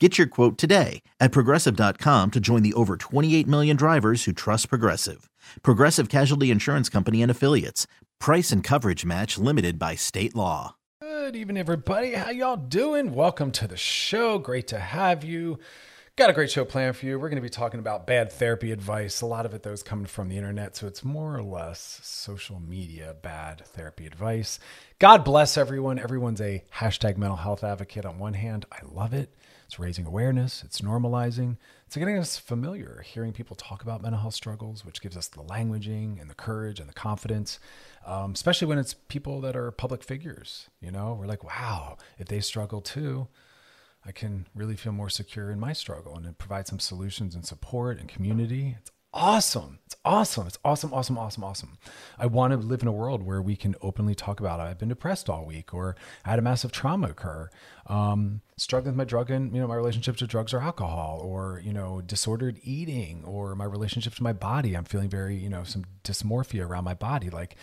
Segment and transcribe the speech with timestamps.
[0.00, 4.68] Get your quote today at progressive.com to join the over 28 million drivers who trust
[4.68, 5.30] Progressive.
[5.62, 7.86] Progressive Casualty Insurance Company and Affiliates.
[8.18, 10.74] Price and coverage match limited by state law.
[11.00, 12.14] Good evening, everybody.
[12.14, 13.14] How y'all doing?
[13.14, 14.38] Welcome to the show.
[14.38, 15.60] Great to have you.
[16.16, 17.18] Got a great show planned for you.
[17.18, 19.20] We're going to be talking about bad therapy advice.
[19.20, 20.74] A lot of it, though, is coming from the internet.
[20.74, 24.58] So it's more or less social media bad therapy advice.
[24.98, 26.00] God bless everyone.
[26.00, 28.66] Everyone's a hashtag mental health advocate on one hand.
[28.72, 29.32] I love it.
[29.66, 34.34] It's raising awareness, it's normalizing, it's getting us familiar, hearing people talk about mental health
[34.34, 37.58] struggles, which gives us the languaging and the courage and the confidence,
[38.06, 40.68] um, especially when it's people that are public figures.
[40.80, 43.28] You know, we're like, wow, if they struggle too,
[44.04, 47.98] I can really feel more secure in my struggle and provide some solutions and support
[47.98, 48.76] and community.
[48.78, 49.78] It's awesome.
[49.86, 50.46] It's awesome.
[50.46, 51.78] It's awesome, awesome, awesome, awesome.
[52.18, 54.60] I want to live in a world where we can openly talk about.
[54.60, 57.48] I've been depressed all week, or I had a massive trauma occur,
[57.86, 61.62] um, struggling with my drug and you know my relationship to drugs or alcohol, or
[61.64, 64.74] you know disordered eating, or my relationship to my body.
[64.76, 67.30] I'm feeling very you know some dysmorphia around my body.
[67.30, 67.56] Like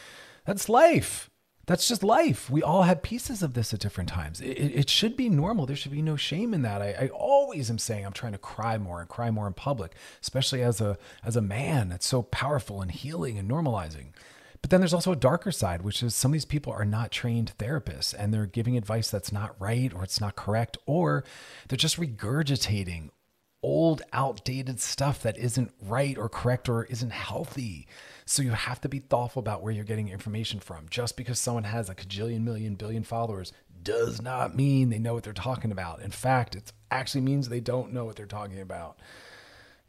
[0.46, 1.30] that's life.
[1.72, 2.50] That's just life.
[2.50, 4.42] We all have pieces of this at different times.
[4.42, 5.66] It, it, should be normal.
[5.66, 6.82] There should be no shame in that.
[6.82, 9.94] I, I, always am saying I'm trying to cry more and cry more in public,
[10.22, 11.88] especially as a as a man.
[11.88, 14.08] That's so powerful and healing and normalizing.
[14.62, 17.10] But then there's also a darker side, which is some of these people are not
[17.10, 21.24] trained therapists and they're giving advice that's not right or it's not correct, or
[21.70, 23.12] they're just regurgitating
[23.64, 27.88] old, outdated stuff that isn't right or correct or isn't healthy.
[28.26, 30.88] So you have to be thoughtful about where you're getting information from.
[30.90, 35.24] Just because someone has a cajillion, million, billion followers does not mean they know what
[35.24, 36.02] they're talking about.
[36.02, 38.98] In fact, it actually means they don't know what they're talking about.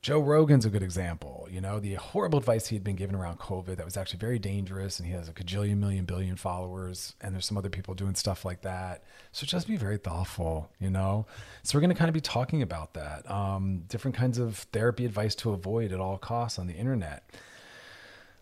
[0.02, 1.46] Joe Rogan's a good example.
[1.48, 4.40] You know, the horrible advice he had been given around COVID that was actually very
[4.40, 8.16] dangerous, and he has a cajillion, million, billion followers, and there's some other people doing
[8.16, 9.04] stuff like that.
[9.30, 11.26] So just be very thoughtful, you know?
[11.62, 13.30] So we're going to kind of be talking about that.
[13.30, 17.22] Um, different kinds of therapy advice to avoid at all costs on the internet.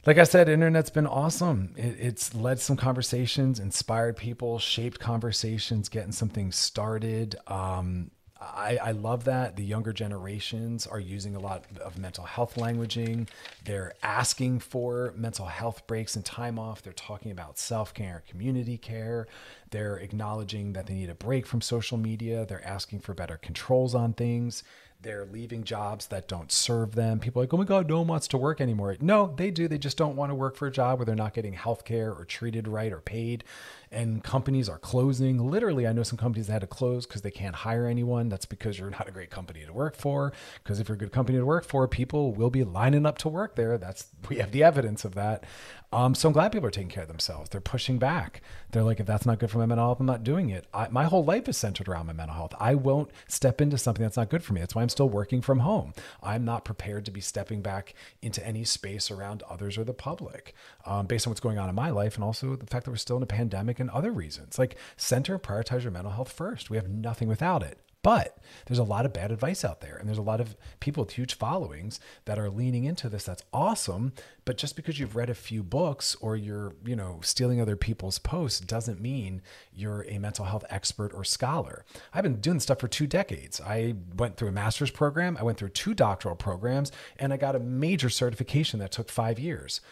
[0.06, 1.74] Like I said, internet's been awesome.
[1.76, 7.36] It, it's led some conversations, inspired people, shaped conversations, getting some things started.
[7.46, 12.54] Um, I, I, love that the younger generations are using a lot of mental health
[12.54, 13.28] languaging.
[13.66, 16.80] They're asking for mental health breaks and time off.
[16.80, 19.26] They're talking about self care, community care.
[19.70, 22.44] They're acknowledging that they need a break from social media.
[22.44, 24.62] They're asking for better controls on things.
[25.02, 27.20] They're leaving jobs that don't serve them.
[27.20, 28.96] People like, oh my God, no one wants to work anymore.
[29.00, 29.66] No, they do.
[29.66, 32.12] They just don't want to work for a job where they're not getting health care
[32.12, 33.44] or treated right or paid
[33.92, 35.38] and companies are closing.
[35.50, 38.28] Literally, I know some companies that had to close because they can't hire anyone.
[38.28, 40.32] That's because you're not a great company to work for.
[40.62, 43.28] Because if you're a good company to work for, people will be lining up to
[43.28, 43.78] work there.
[43.78, 45.44] That's we have the evidence of that.
[45.92, 47.50] Um, so I'm glad people are taking care of themselves.
[47.50, 48.42] They're pushing back.
[48.70, 50.66] They're like, if that's not good for my mental health, I'm not doing it.
[50.72, 52.54] I, my whole life is centered around my mental health.
[52.60, 54.60] I won't step into something that's not good for me.
[54.60, 55.92] That's why I'm still working from home.
[56.22, 60.54] I'm not prepared to be stepping back into any space around others or the public
[60.86, 62.96] um, based on what's going on in my life and also the fact that we're
[62.96, 64.60] still in a pandemic and other reasons.
[64.60, 66.70] Like center prioritize your mental health first.
[66.70, 67.78] We have nothing without it.
[68.02, 71.04] But there's a lot of bad advice out there, and there's a lot of people
[71.04, 73.24] with huge followings that are leaning into this.
[73.24, 74.14] That's awesome.
[74.46, 78.18] But just because you've read a few books or you're, you know, stealing other people's
[78.18, 79.42] posts doesn't mean
[79.72, 81.84] you're a mental health expert or scholar.
[82.14, 83.60] I've been doing this stuff for two decades.
[83.60, 87.54] I went through a master's program, I went through two doctoral programs, and I got
[87.54, 89.82] a major certification that took five years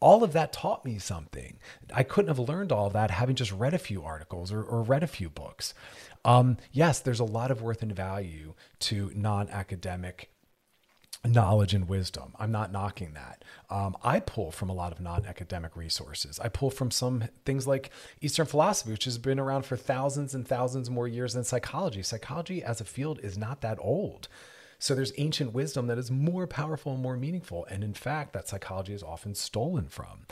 [0.00, 1.58] all of that taught me something.
[1.94, 4.82] I couldn't have learned all of that having just read a few articles or, or
[4.82, 5.74] read a few books.
[6.24, 10.30] Um, yes, there's a lot of worth and value to non academic
[11.24, 12.32] knowledge and wisdom.
[12.38, 13.44] I'm not knocking that.
[13.70, 16.40] Um, I pull from a lot of non academic resources.
[16.40, 17.90] I pull from some things like
[18.20, 22.02] Eastern philosophy, which has been around for thousands and thousands more years than psychology.
[22.02, 24.28] Psychology as a field is not that old
[24.78, 27.66] So there's ancient wisdom that is more powerful and more meaningful.
[27.70, 30.26] And in fact, that psychology is often stolen from.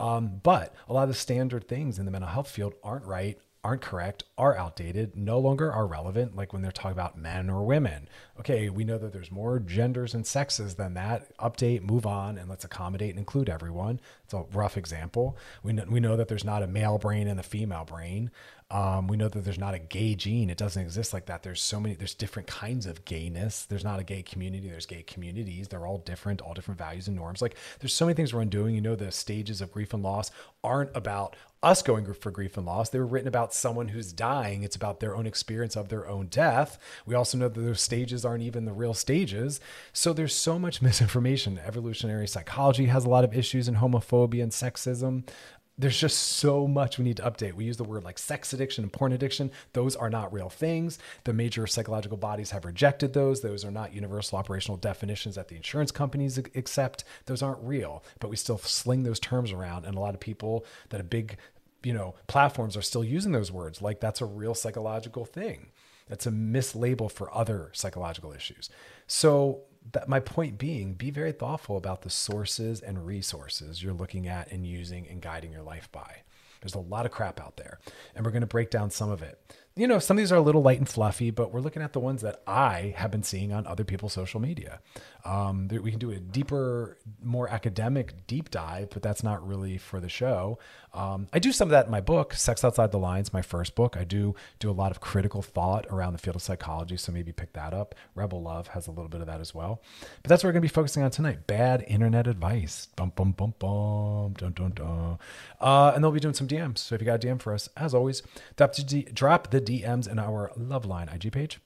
[0.00, 3.38] Um, but a lot of the standard things in the mental health field aren't right,
[3.64, 7.64] aren't correct, are outdated, no longer are relevant, like when they're talking about men or
[7.64, 8.06] women.
[8.38, 11.36] Okay, we know that there's more genders and sexes than that.
[11.38, 14.00] Update, move on, and let's accommodate and include everyone.
[14.24, 15.38] It's a rough example.
[15.62, 18.30] We know, we know that there's not a male brain and a female brain.
[18.70, 20.50] Um, we know that there's not a gay gene.
[20.50, 21.42] It doesn't exist like that.
[21.42, 23.66] There's so many, there's different kinds of gayness.
[23.66, 24.68] There's not a gay community.
[24.68, 25.68] There's gay communities.
[25.68, 27.42] They're all different, all different values and norms.
[27.42, 28.74] Like there's so many things we're undoing.
[28.74, 30.30] You know, the stages of grief and loss
[30.62, 32.90] aren't about us going for grief and loss.
[32.90, 34.62] They were written about someone who's dying.
[34.62, 36.78] It's about their own experience of their own death.
[37.06, 39.60] We also know that those stages aren't even the real stages.
[39.92, 41.58] So there's so much misinformation.
[41.58, 45.26] Evolutionary psychology has a lot of issues in homophobia and sexism
[45.76, 47.54] there's just so much we need to update.
[47.54, 49.50] We use the word like sex addiction and porn addiction.
[49.72, 50.98] Those are not real things.
[51.24, 53.40] The major psychological bodies have rejected those.
[53.40, 57.04] Those are not universal operational definitions that the insurance companies accept.
[57.26, 59.84] Those aren't real, but we still sling those terms around.
[59.84, 61.38] And a lot of people that are big,
[61.82, 65.72] you know, platforms are still using those words like that's a real psychological thing.
[66.08, 68.68] That's a mislabel for other psychological issues.
[69.06, 69.62] So
[69.92, 74.50] that my point being, be very thoughtful about the sources and resources you're looking at
[74.50, 76.22] and using and guiding your life by.
[76.60, 77.78] There's a lot of crap out there,
[78.14, 79.38] and we're going to break down some of it
[79.76, 81.92] you know, some of these are a little light and fluffy, but we're looking at
[81.92, 84.80] the ones that I have been seeing on other people's social media.
[85.24, 89.98] Um, we can do a deeper, more academic deep dive, but that's not really for
[89.98, 90.58] the show.
[90.92, 93.74] Um, I do some of that in my book, Sex Outside the Lines, my first
[93.74, 93.96] book.
[93.96, 97.32] I do do a lot of critical thought around the field of psychology, so maybe
[97.32, 97.94] pick that up.
[98.14, 99.80] Rebel Love has a little bit of that as well.
[100.22, 102.88] But that's what we're going to be focusing on tonight bad internet advice.
[102.94, 105.18] Bum, bum, bum, bum, dun, dun, dun.
[105.58, 106.78] Uh, and they'll be doing some DMs.
[106.78, 108.22] So if you got a DM for us, as always,
[108.56, 111.60] drop the, DMs in our Loveline IG page.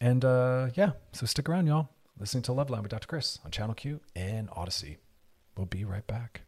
[0.00, 1.90] And uh, yeah, so stick around, y'all.
[2.18, 3.06] Listening to Love Loveline with Dr.
[3.08, 4.98] Chris on Channel Q and Odyssey.
[5.56, 6.42] We'll be right back.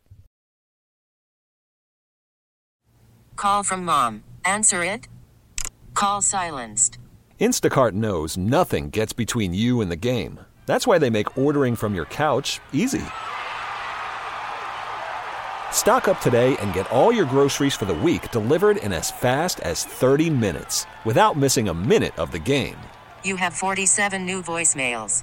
[3.37, 4.25] Call from mom.
[4.45, 5.09] Answer it.
[5.95, 6.99] Call silenced.
[7.41, 10.41] Instacart knows nothing gets between you and the game.
[10.67, 13.05] That's why they make ordering from your couch easy.
[15.71, 19.61] Stock up today and get all your groceries for the week delivered in as fast
[19.61, 22.79] as 30 minutes without missing a minute of the game.
[23.23, 25.23] You have 47 new voicemails.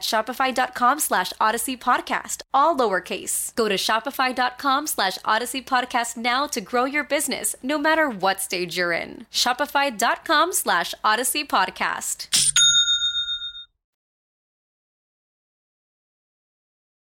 [0.00, 3.54] shopify.com slash odyssey podcast, all lowercase.
[3.54, 8.76] Go to shopify.com slash odyssey podcast now to grow your business no matter what stage
[8.76, 9.26] you're in.
[9.32, 12.28] Shopify.com slash odyssey podcast.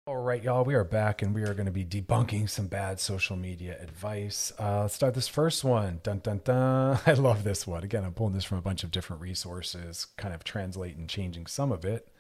[0.08, 3.00] All right, y'all, we are back and we are going to be debunking some bad
[3.00, 4.52] social media advice.
[4.60, 6.02] Uh, let's start this first one.
[6.04, 7.00] Dun, dun, dun.
[7.06, 7.84] I love this one.
[7.84, 11.46] Again, I'm pulling this from a bunch of different resources, kind of translating and changing
[11.46, 12.11] some of it.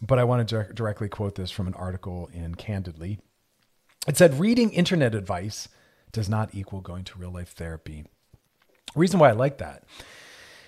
[0.00, 3.18] But I want to directly quote this from an article in Candidly.
[4.06, 5.68] It said, reading internet advice
[6.10, 8.04] does not equal going to real life therapy.
[8.94, 9.84] Reason why I like that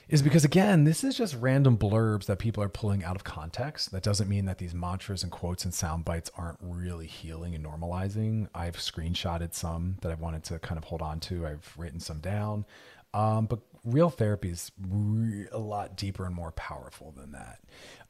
[0.08, 3.90] is because again, this is just random blurbs that people are pulling out of context.
[3.90, 7.64] That doesn't mean that these mantras and quotes and sound bites aren't really healing and
[7.64, 8.48] normalizing.
[8.54, 11.46] I've screenshotted some that I wanted to kind of hold on to.
[11.46, 12.66] I've written some down.
[13.14, 17.60] Um, but real therapy is re- a lot deeper and more powerful than that.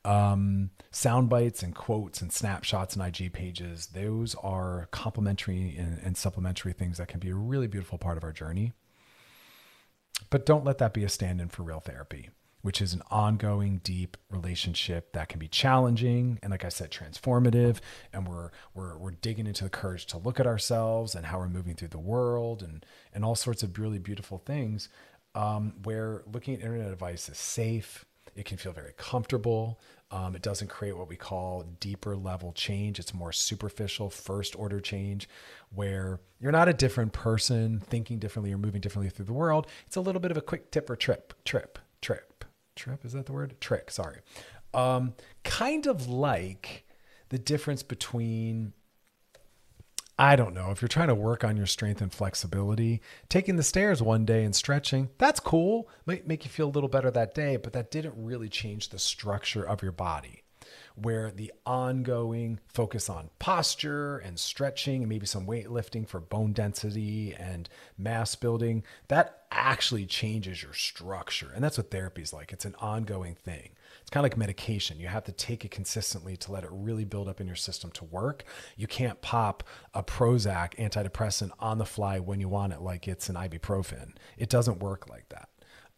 [0.04, 6.16] Um, sound bites and quotes and snapshots and IG pages, those are complementary and, and
[6.16, 8.73] supplementary things that can be a really beautiful part of our journey.
[10.30, 12.30] But don't let that be a stand in for real therapy,
[12.64, 17.76] which is an ongoing, deep relationship that can be challenging and, like I said, transformative.
[18.11, 21.50] And we're, we're, we're digging into the courage to look at ourselves and how we're
[21.50, 24.88] moving through the world and, and all sorts of really beautiful things
[25.35, 28.06] um, where looking at internet advice is safe.
[28.35, 29.78] It can feel very comfortable.
[30.11, 32.99] Um, it doesn't create what we call deeper level change.
[32.99, 35.28] It's more superficial, first order change,
[35.75, 39.66] where you're not a different person thinking differently or moving differently through the world.
[39.87, 41.78] It's a little bit of a quick tip or trip, trip,
[42.75, 43.04] trip.
[43.04, 43.57] Is that the word?
[43.61, 44.21] Trick, sorry.
[44.73, 45.14] Um,
[45.45, 46.85] kind of like
[47.28, 48.73] the difference between
[50.16, 50.71] I don't know.
[50.71, 54.45] If you're trying to work on your strength and flexibility, taking the stairs one day
[54.45, 55.88] and stretching, that's cool.
[56.07, 58.99] Might make you feel a little better that day, but that didn't really change the
[59.00, 60.43] structure of your body.
[60.96, 67.34] Where the ongoing focus on posture and stretching and maybe some weightlifting for bone density
[67.34, 71.50] and mass building, that actually changes your structure.
[71.52, 72.52] And that's what therapy is like.
[72.52, 73.70] It's an ongoing thing.
[74.00, 75.00] It's kind of like medication.
[75.00, 77.90] You have to take it consistently to let it really build up in your system
[77.92, 78.44] to work.
[78.76, 83.28] You can't pop a Prozac antidepressant on the fly when you want it like it's
[83.28, 84.12] an ibuprofen.
[84.36, 85.48] It doesn't work like that.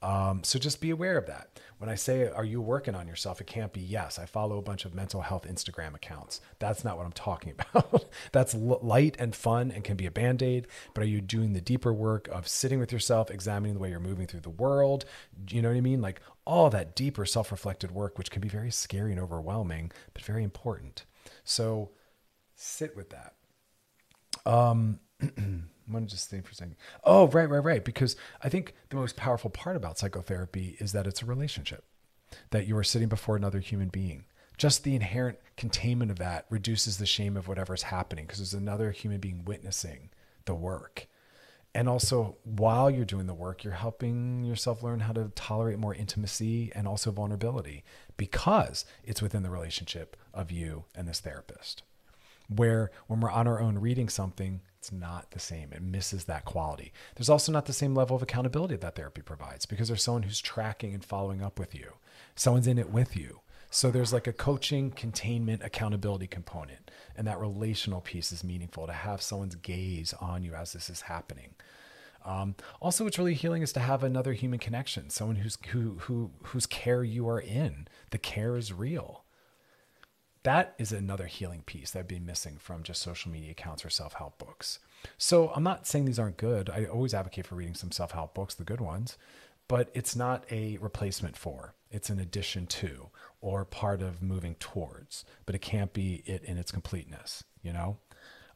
[0.02, 1.58] Um, so just be aware of that.
[1.78, 3.40] When I say, are you working on yourself?
[3.40, 4.18] It can't be yes.
[4.18, 6.40] I follow a bunch of mental health Instagram accounts.
[6.58, 8.06] That's not what I'm talking about.
[8.32, 10.68] That's light and fun and can be a band aid.
[10.94, 14.00] But are you doing the deeper work of sitting with yourself, examining the way you're
[14.00, 15.04] moving through the world?
[15.50, 16.00] You know what I mean?
[16.00, 20.22] Like all that deeper self reflected work, which can be very scary and overwhelming, but
[20.22, 21.04] very important.
[21.44, 21.90] So
[22.54, 23.34] sit with that.
[24.46, 25.00] Um,
[25.88, 26.76] want to just think for a second.
[27.04, 27.84] Oh, right, right, right.
[27.84, 31.84] Because I think the most powerful part about psychotherapy is that it's a relationship,
[32.50, 34.24] that you are sitting before another human being.
[34.56, 38.90] Just the inherent containment of that reduces the shame of whatever's happening because there's another
[38.90, 40.10] human being witnessing
[40.46, 41.08] the work.
[41.74, 45.94] And also, while you're doing the work, you're helping yourself learn how to tolerate more
[45.94, 47.84] intimacy and also vulnerability
[48.16, 51.82] because it's within the relationship of you and this therapist.
[52.48, 55.72] Where when we're on our own reading something, it's not the same.
[55.72, 56.92] It misses that quality.
[57.16, 60.40] There's also not the same level of accountability that therapy provides because there's someone who's
[60.40, 61.94] tracking and following up with you.
[62.36, 63.40] Someone's in it with you.
[63.68, 66.92] So there's like a coaching, containment, accountability component.
[67.16, 71.00] And that relational piece is meaningful to have someone's gaze on you as this is
[71.00, 71.56] happening.
[72.24, 76.30] Um, also, what's really healing is to have another human connection, someone who's who who
[76.44, 77.88] whose care you are in.
[78.12, 79.24] The care is real
[80.46, 84.38] that is another healing piece that'd be missing from just social media accounts or self-help
[84.38, 84.78] books.
[85.18, 86.70] So I'm not saying these aren't good.
[86.70, 89.18] I always advocate for reading some self-help books, the good ones,
[89.66, 91.74] but it's not a replacement for.
[91.90, 93.08] It's an addition to
[93.40, 97.98] or part of moving towards, but it can't be it in its completeness, you know?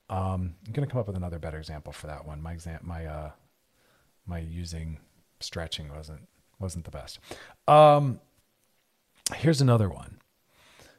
[0.09, 2.41] Um, I'm going to come up with another better example for that one.
[2.41, 3.31] My exam, my, uh,
[4.27, 4.99] my using
[5.41, 6.29] stretching wasn't,
[6.61, 7.19] wasn't the best.
[7.67, 8.21] Um,
[9.35, 10.20] here's another one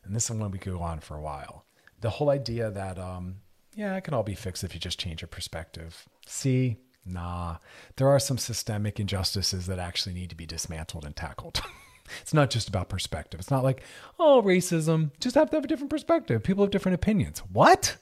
[0.04, 1.66] and this is one we could go on for a while.
[2.00, 3.38] The whole idea that, um,
[3.76, 6.08] yeah, it can all be fixed if you just change your perspective.
[6.26, 7.58] See, nah,
[7.98, 11.62] there are some systemic injustices that actually need to be dismantled and tackled.
[12.22, 13.40] it's not just about perspective.
[13.40, 13.84] It's not like,
[14.20, 16.44] oh, racism, just have to have a different perspective.
[16.44, 17.40] People have different opinions.
[17.52, 17.98] What?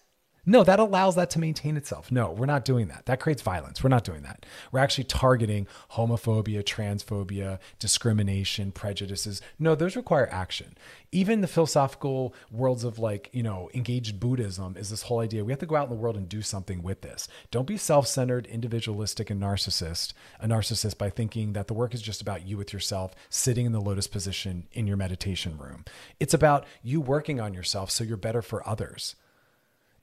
[0.46, 2.12] No, that allows that to maintain itself.
[2.12, 3.06] No, we're not doing that.
[3.06, 3.84] That creates violence.
[3.84, 4.46] We're not doing that.
[4.72, 9.42] We're actually targeting homophobia, transphobia, discrimination, prejudices.
[9.58, 10.78] No, those require action.
[11.12, 15.52] Even the philosophical worlds of like, you know, engaged Buddhism is this whole idea we
[15.52, 17.28] have to go out in the world and do something with this.
[17.52, 22.02] Don't be self centered, individualistic, and narcissist, a narcissist by thinking that the work is
[22.02, 25.84] just about you with yourself sitting in the lotus position in your meditation room.
[26.20, 29.16] It's about you working on yourself so you're better for others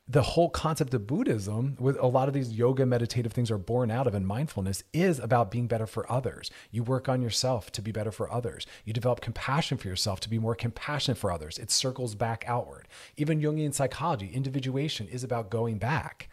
[0.08, 3.90] the whole concept of Buddhism, with a lot of these yoga meditative things are born
[3.90, 6.48] out of, and mindfulness is about being better for others.
[6.70, 8.66] You work on yourself to be better for others.
[8.84, 11.58] You develop compassion for yourself to be more compassionate for others.
[11.58, 12.86] It circles back outward.
[13.16, 16.28] Even Jungian psychology, individuation is about going back,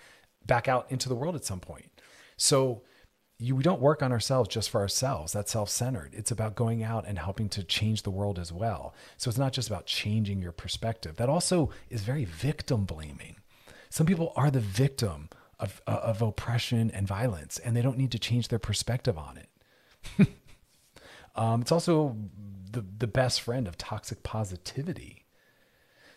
[0.46, 1.90] back out into the world at some point.
[2.38, 2.84] So
[3.40, 5.34] you, we don't work on ourselves just for ourselves.
[5.34, 6.14] That's self centered.
[6.14, 8.94] It's about going out and helping to change the world as well.
[9.18, 11.16] So it's not just about changing your perspective.
[11.16, 13.38] That also is very victim blaming
[13.94, 18.12] some people are the victim of, uh, of oppression and violence, and they don't need
[18.14, 20.28] to change their perspective on it.
[21.36, 22.18] um, it's also
[22.72, 25.28] the, the best friend of toxic positivity.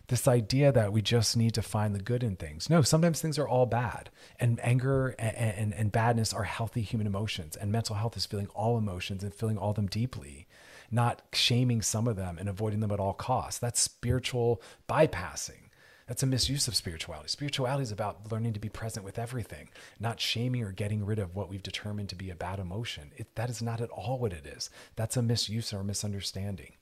[0.07, 2.71] This idea that we just need to find the good in things.
[2.71, 4.09] No, sometimes things are all bad,
[4.41, 8.49] and anger and, and, and badness are healthy human emotions, and mental health is feeling
[8.55, 10.47] all emotions and feeling all them deeply
[10.89, 13.59] not shaming some of them and avoiding them at all costs.
[13.59, 15.66] That's spiritual bypassing.
[16.07, 17.29] That's a misuse of spirituality.
[17.29, 21.35] Spirituality is about learning to be present with everything, not shaming or getting rid of
[21.35, 23.11] what we've determined to be a bad emotion.
[23.17, 24.71] It, that is not at all what it is.
[24.95, 26.75] That's a misuse or misunderstanding.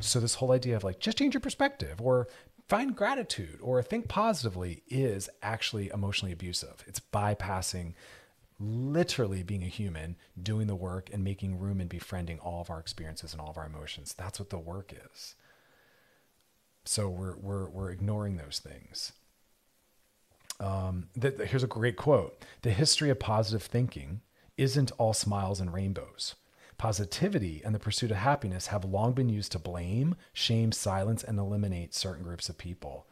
[0.00, 2.26] So, this whole idea of like just change your perspective or
[2.68, 6.82] find gratitude or think positively is actually emotionally abusive.
[6.88, 7.94] It's bypassing
[8.58, 12.80] literally being a human, doing the work and making room and befriending all of our
[12.80, 14.14] experiences and all of our emotions.
[14.16, 15.34] That's what the work is.
[16.84, 19.12] So we're we're we're ignoring those things.
[20.60, 24.20] Um, the, the, here's a great quote: "The history of positive thinking
[24.56, 26.34] isn't all smiles and rainbows."
[26.76, 31.38] Positivity and the pursuit of happiness have long been used to blame, shame, silence, and
[31.38, 33.06] eliminate certain groups of people.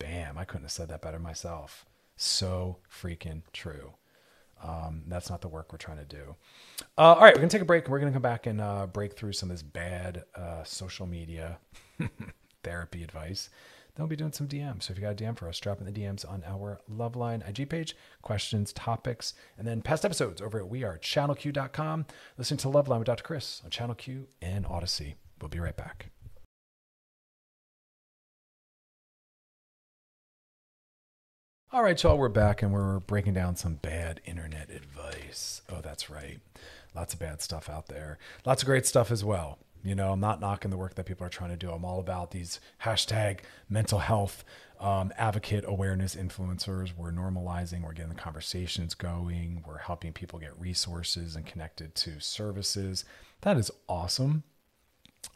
[0.00, 1.86] Bam, I couldn't have said that better myself.
[2.16, 3.92] So freaking true.
[4.62, 6.34] Um, that's not the work we're trying to do.
[6.98, 8.46] Uh, all right, we're going to take a break and we're going to come back
[8.46, 11.58] and uh, break through some of this bad uh, social media
[12.64, 13.50] therapy advice.
[13.94, 14.84] Then we'll be doing some DMs.
[14.84, 17.48] So if you got a DM for us, drop in the DMs on our Loveline
[17.48, 22.06] IG page, questions, topics, and then past episodes over at wearechannelq.com.
[22.36, 23.22] Listen to Loveline with Dr.
[23.22, 25.14] Chris on Channel Q and Odyssey.
[25.40, 26.10] We'll be right back.
[31.74, 35.60] All right, y'all, we're back and we're breaking down some bad internet advice.
[35.68, 36.38] Oh, that's right.
[36.94, 38.18] Lots of bad stuff out there.
[38.46, 39.58] Lots of great stuff as well.
[39.84, 41.70] You know, I'm not knocking the work that people are trying to do.
[41.70, 44.42] I'm all about these hashtag mental health
[44.80, 46.92] um, advocate awareness influencers.
[46.96, 52.18] We're normalizing, we're getting the conversations going, we're helping people get resources and connected to
[52.18, 53.04] services.
[53.42, 54.42] That is awesome.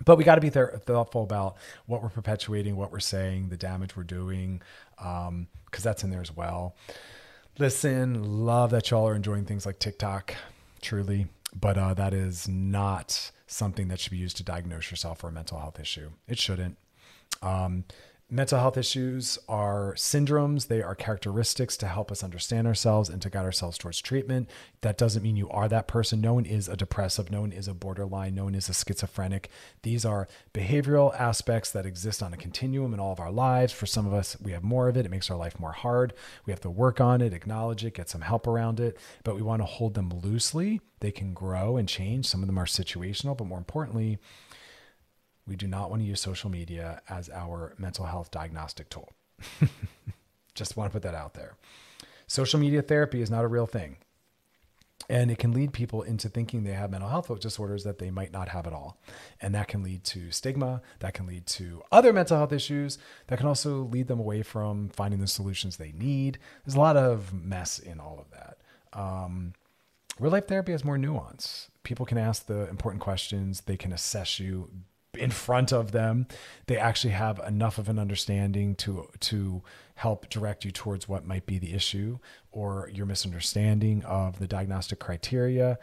[0.05, 1.57] But we got to be thoughtful about
[1.87, 4.63] what we're perpetuating, what we're saying, the damage we're doing,
[4.97, 6.75] because um, that's in there as well.
[7.59, 10.35] Listen, love that y'all are enjoying things like TikTok,
[10.81, 15.29] truly, but uh, that is not something that should be used to diagnose yourself for
[15.29, 16.11] a mental health issue.
[16.27, 16.77] It shouldn't.
[17.43, 17.85] Um,
[18.31, 20.67] Mental health issues are syndromes.
[20.67, 24.51] They are characteristics to help us understand ourselves and to guide ourselves towards treatment.
[24.83, 26.21] That doesn't mean you are that person.
[26.21, 27.31] No one is a depressive.
[27.31, 28.35] No one is a borderline.
[28.35, 29.49] No one is a schizophrenic.
[29.83, 33.73] These are behavioral aspects that exist on a continuum in all of our lives.
[33.73, 35.07] For some of us, we have more of it.
[35.07, 36.13] It makes our life more hard.
[36.45, 39.43] We have to work on it, acknowledge it, get some help around it, but we
[39.43, 40.83] want to hold them loosely.
[41.01, 42.27] They can grow and change.
[42.27, 44.19] Some of them are situational, but more importantly,
[45.49, 49.13] we do not want to use social media as our mental health diagnostic tool.
[50.55, 51.57] Just want to put that out there.
[52.27, 53.97] Social media therapy is not a real thing.
[55.09, 58.33] And it can lead people into thinking they have mental health disorders that they might
[58.33, 59.01] not have at all.
[59.41, 63.39] And that can lead to stigma, that can lead to other mental health issues, that
[63.39, 66.39] can also lead them away from finding the solutions they need.
[66.65, 68.59] There's a lot of mess in all of that.
[68.93, 69.55] Um,
[70.19, 71.71] real life therapy has more nuance.
[71.85, 74.69] People can ask the important questions, they can assess you
[75.15, 76.27] in front of them
[76.67, 79.63] they actually have enough of an understanding to to
[79.95, 82.19] help direct you towards what might be the issue
[82.53, 85.79] or your misunderstanding of the diagnostic criteria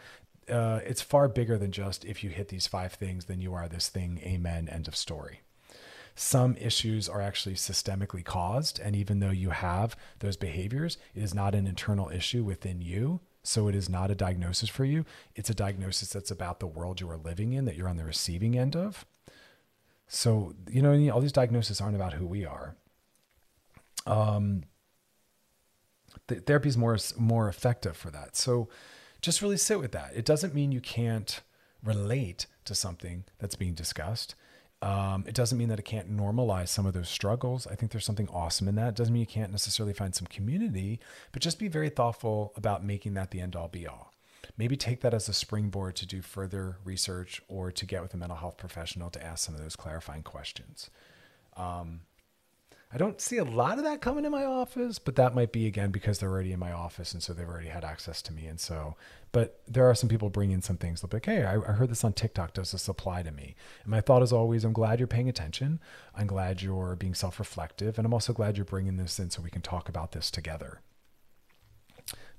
[0.48, 3.68] uh, it's far bigger than just if you hit these five things then you are
[3.68, 5.40] this thing amen end of story
[6.14, 11.34] some issues are actually systemically caused and even though you have those behaviors it is
[11.34, 15.04] not an internal issue within you so it is not a diagnosis for you.
[15.36, 18.04] It's a diagnosis that's about the world you are living in that you're on the
[18.04, 19.06] receiving end of.
[20.08, 22.76] So, you know, all these diagnoses aren't about who we are.
[24.06, 24.64] Um,
[26.28, 28.36] the therapy is more, more effective for that.
[28.36, 28.68] So
[29.20, 30.12] just really sit with that.
[30.14, 31.40] It doesn't mean you can't
[31.82, 34.34] relate to something that's being discussed.
[34.82, 37.66] Um, it doesn't mean that it can't normalize some of those struggles.
[37.66, 38.90] I think there's something awesome in that.
[38.90, 41.00] It doesn't mean you can't necessarily find some community,
[41.32, 44.12] but just be very thoughtful about making that the end all be all
[44.56, 48.16] maybe take that as a springboard to do further research or to get with a
[48.16, 50.90] mental health professional to ask some of those clarifying questions.
[51.56, 52.00] Um,
[52.92, 55.66] I don't see a lot of that coming in my office, but that might be
[55.66, 58.46] again because they're already in my office and so they've already had access to me.
[58.46, 58.94] And so,
[59.32, 61.00] but there are some people bringing some things.
[61.00, 62.54] They'll like, hey, I, I heard this on TikTok.
[62.54, 63.56] Does this apply to me?
[63.82, 65.80] And my thought is always, I'm glad you're paying attention.
[66.14, 67.98] I'm glad you're being self reflective.
[67.98, 70.80] And I'm also glad you're bringing this in so we can talk about this together.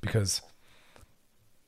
[0.01, 0.41] Because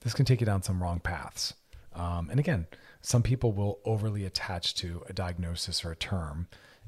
[0.01, 1.53] this can take you down some wrong paths.
[1.93, 2.67] Um, and again,
[3.01, 6.47] some people will overly attach to a diagnosis or a term,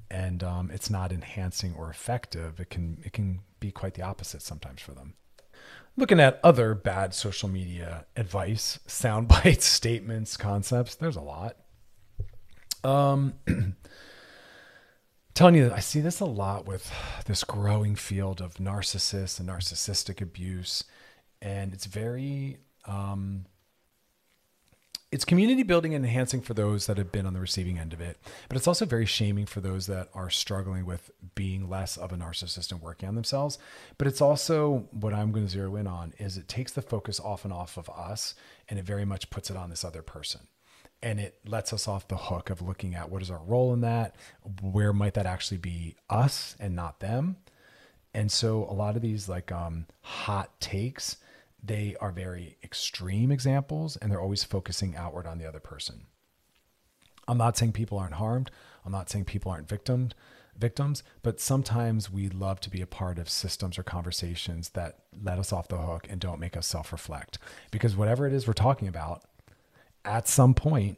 [0.09, 2.59] and um, it's not enhancing or effective.
[2.59, 5.15] It can it can be quite the opposite sometimes for them.
[5.97, 10.95] looking at other bad social media advice, sound bites, statements, concepts.
[10.95, 11.57] There's a lot.
[12.83, 13.33] Um,
[15.33, 16.91] telling you that I see this a lot with
[17.25, 20.83] this growing field of narcissists and narcissistic abuse,
[21.41, 23.45] and it's very um,
[25.11, 27.99] it's community building and enhancing for those that have been on the receiving end of
[27.99, 28.17] it,
[28.47, 32.15] but it's also very shaming for those that are struggling with being less of a
[32.15, 33.59] narcissist and working on themselves.
[33.97, 37.19] But it's also what I'm going to zero in on is it takes the focus
[37.19, 38.35] off and off of us
[38.69, 40.47] and it very much puts it on this other person.
[41.03, 43.81] And it lets us off the hook of looking at what is our role in
[43.81, 44.15] that?
[44.61, 47.35] Where might that actually be us and not them?
[48.13, 51.17] And so a lot of these like um, hot takes
[51.63, 56.05] they are very extreme examples and they're always focusing outward on the other person.
[57.27, 58.51] I'm not saying people aren't harmed.
[58.85, 60.13] I'm not saying people aren't victims,
[60.57, 65.37] victims, but sometimes we love to be a part of systems or conversations that let
[65.37, 67.37] us off the hook and don't make us self-reflect.
[67.69, 69.23] Because whatever it is we're talking about,
[70.03, 70.97] at some point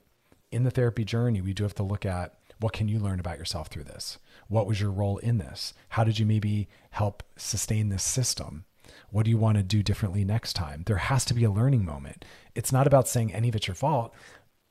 [0.51, 3.37] in the therapy journey, we do have to look at what can you learn about
[3.37, 4.17] yourself through this?
[4.47, 5.73] What was your role in this?
[5.89, 8.63] How did you maybe help sustain this system?
[9.09, 10.83] What do you want to do differently next time?
[10.85, 12.25] There has to be a learning moment.
[12.55, 14.13] It's not about saying any of it's your fault,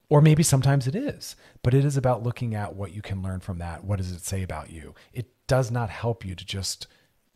[0.08, 3.40] or maybe sometimes it is, but it is about looking at what you can learn
[3.40, 3.84] from that.
[3.84, 4.94] What does it say about you?
[5.12, 6.86] It does not help you to just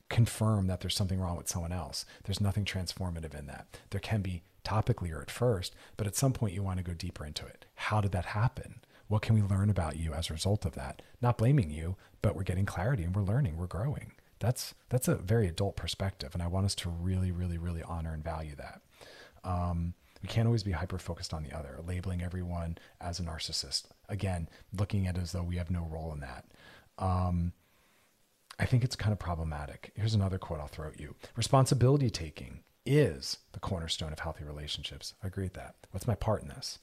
[0.09, 2.05] confirm that there's something wrong with someone else.
[2.25, 3.79] There's nothing transformative in that.
[3.91, 6.93] There can be topically or at first, but at some point you want to go
[6.93, 7.65] deeper into it.
[7.75, 8.81] How did that happen?
[9.09, 11.01] What can we learn about you as a result of that?
[11.23, 14.13] Not blaming you, but we're getting clarity and we're learning, we're growing.
[14.39, 18.13] That's that's a very adult perspective, and I want us to really, really, really honor
[18.13, 18.81] and value that.
[19.45, 23.85] Um, we can't always be hyper focused on the other, labeling everyone as a narcissist.
[24.09, 26.45] Again, looking at it as though we have no role in that.
[26.99, 27.53] Um,
[28.59, 29.93] I think it's kind of problematic.
[29.95, 35.15] Here's another quote I'll throw at you Responsibility taking is the cornerstone of healthy relationships.
[35.23, 35.75] I agree with that.
[35.91, 36.79] What's my part in this?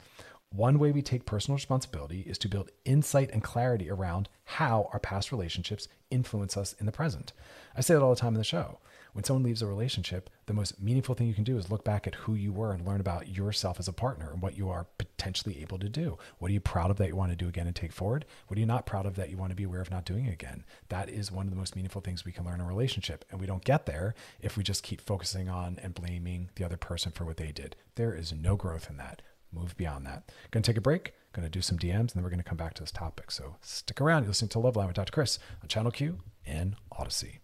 [0.55, 4.99] One way we take personal responsibility is to build insight and clarity around how our
[4.99, 7.33] past relationships influence us in the present.
[7.75, 8.77] I say that all the time in the show.
[9.13, 12.05] When someone leaves a relationship, the most meaningful thing you can do is look back
[12.05, 14.85] at who you were and learn about yourself as a partner and what you are
[14.99, 16.19] potentially able to do.
[16.37, 18.23] What are you proud of that you want to do again and take forward?
[18.45, 20.27] What are you not proud of that you want to be aware of not doing
[20.27, 20.65] again?
[20.89, 23.25] That is one of the most meaningful things we can learn in a relationship.
[23.31, 26.77] And we don't get there if we just keep focusing on and blaming the other
[26.77, 27.75] person for what they did.
[27.95, 30.31] There is no growth in that move beyond that.
[30.51, 32.49] Going to take a break, going to do some DMs, and then we're going to
[32.49, 33.31] come back to this topic.
[33.31, 34.23] So stick around.
[34.23, 35.11] You're listening to Love Line with Dr.
[35.11, 37.39] Chris on Channel Q and Odyssey.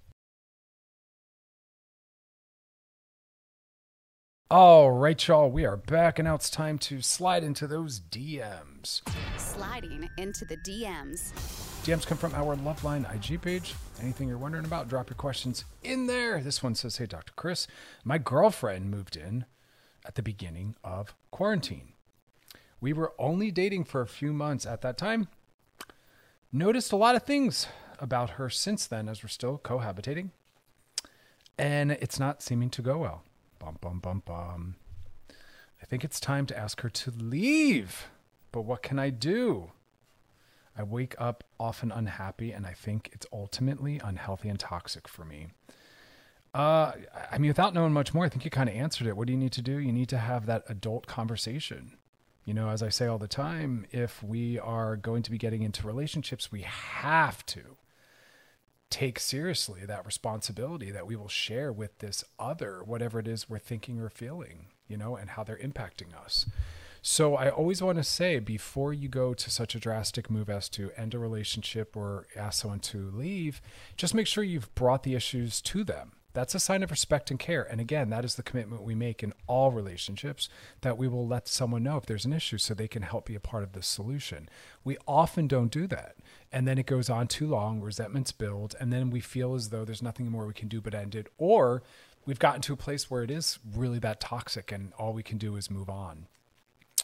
[4.52, 9.04] All right, y'all, we are back, and now it's time to slide into those DMs.
[9.38, 11.34] Sliding into the DMs.
[11.84, 13.76] DMs come from our Loveline IG page.
[14.02, 16.42] Anything you're wondering about, drop your questions in there.
[16.42, 17.32] This one says, Hey, Dr.
[17.36, 17.68] Chris,
[18.04, 19.46] my girlfriend moved in
[20.04, 21.94] at the beginning of quarantine.
[22.82, 25.28] We were only dating for a few months at that time.
[26.52, 27.68] Noticed a lot of things
[28.00, 30.32] about her since then as we're still cohabitating.
[31.58, 33.24] And it's not seeming to go well.
[33.60, 34.76] Bum, bum, bum, bum.
[35.82, 38.08] I think it's time to ask her to leave.
[38.52, 39.72] But what can I do?
[40.78, 45.48] I wake up often unhappy, and I think it's ultimately unhealthy and toxic for me.
[46.54, 46.94] Uh,
[47.32, 49.16] I mean, without knowing much more, I think you kind of answered it.
[49.16, 49.78] What do you need to do?
[49.78, 51.99] You need to have that adult conversation.
[52.50, 55.62] You know, as I say all the time, if we are going to be getting
[55.62, 57.78] into relationships, we have to
[58.90, 63.60] take seriously that responsibility that we will share with this other, whatever it is we're
[63.60, 66.48] thinking or feeling, you know, and how they're impacting us.
[67.04, 70.70] So I always want to say before you go to such a drastic move as
[70.70, 73.62] to end a relationship or ask someone to leave,
[73.96, 77.40] just make sure you've brought the issues to them that's a sign of respect and
[77.40, 77.64] care.
[77.64, 80.50] And again, that is the commitment we make in all relationships
[80.82, 83.36] that we will let someone know if there's an issue so they can help be
[83.36, 84.48] a part of the solution.
[84.84, 86.16] We often don't do that.
[86.52, 89.86] And then it goes on too long, resentments build, and then we feel as though
[89.86, 91.28] there's nothing more we can do but end it.
[91.38, 91.84] Or
[92.26, 95.38] we've gotten to a place where it is really that toxic and all we can
[95.38, 96.28] do is move on.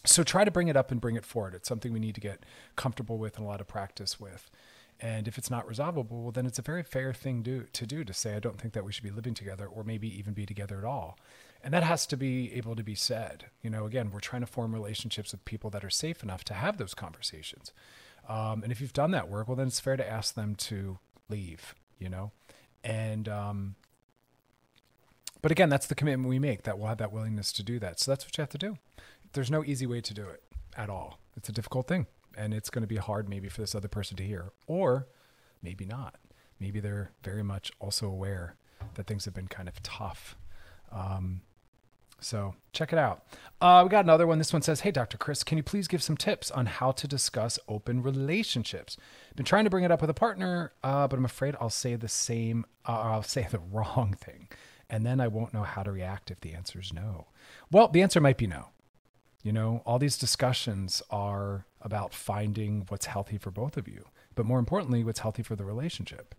[0.05, 1.55] So try to bring it up and bring it forward.
[1.55, 2.43] It's something we need to get
[2.75, 4.51] comfortable with and a lot of practice with.
[4.99, 8.03] And if it's not resolvable, well, then it's a very fair thing do, to do
[8.03, 10.45] to say, I don't think that we should be living together or maybe even be
[10.45, 11.17] together at all.
[11.61, 13.45] And that has to be able to be said.
[13.61, 16.53] You know, again, we're trying to form relationships with people that are safe enough to
[16.53, 17.73] have those conversations.
[18.29, 20.99] Um, and if you've done that work, well, then it's fair to ask them to
[21.29, 22.31] leave, you know?
[22.83, 23.75] And, um,
[25.41, 27.99] but again, that's the commitment we make that we'll have that willingness to do that.
[27.99, 28.77] So that's what you have to do.
[29.33, 30.41] There's no easy way to do it
[30.77, 31.19] at all.
[31.35, 34.17] It's a difficult thing and it's going to be hard maybe for this other person
[34.17, 35.07] to hear, or
[35.61, 36.15] maybe not.
[36.59, 38.55] Maybe they're very much also aware
[38.95, 40.35] that things have been kind of tough
[40.91, 41.41] Um,
[42.21, 43.25] so check it out.
[43.61, 44.37] Uh, we got another one.
[44.37, 45.17] This one says, Hey, Dr.
[45.17, 48.97] Chris, can you please give some tips on how to discuss open relationships?
[49.35, 51.95] Been trying to bring it up with a partner, uh, but I'm afraid I'll say
[51.95, 54.47] the same, uh, I'll say the wrong thing.
[54.89, 57.27] And then I won't know how to react if the answer is no.
[57.71, 58.67] Well, the answer might be no.
[59.45, 64.43] You know, all these discussions are about finding what's healthy for both of you, but
[64.43, 66.33] more importantly, what's healthy for the relationship.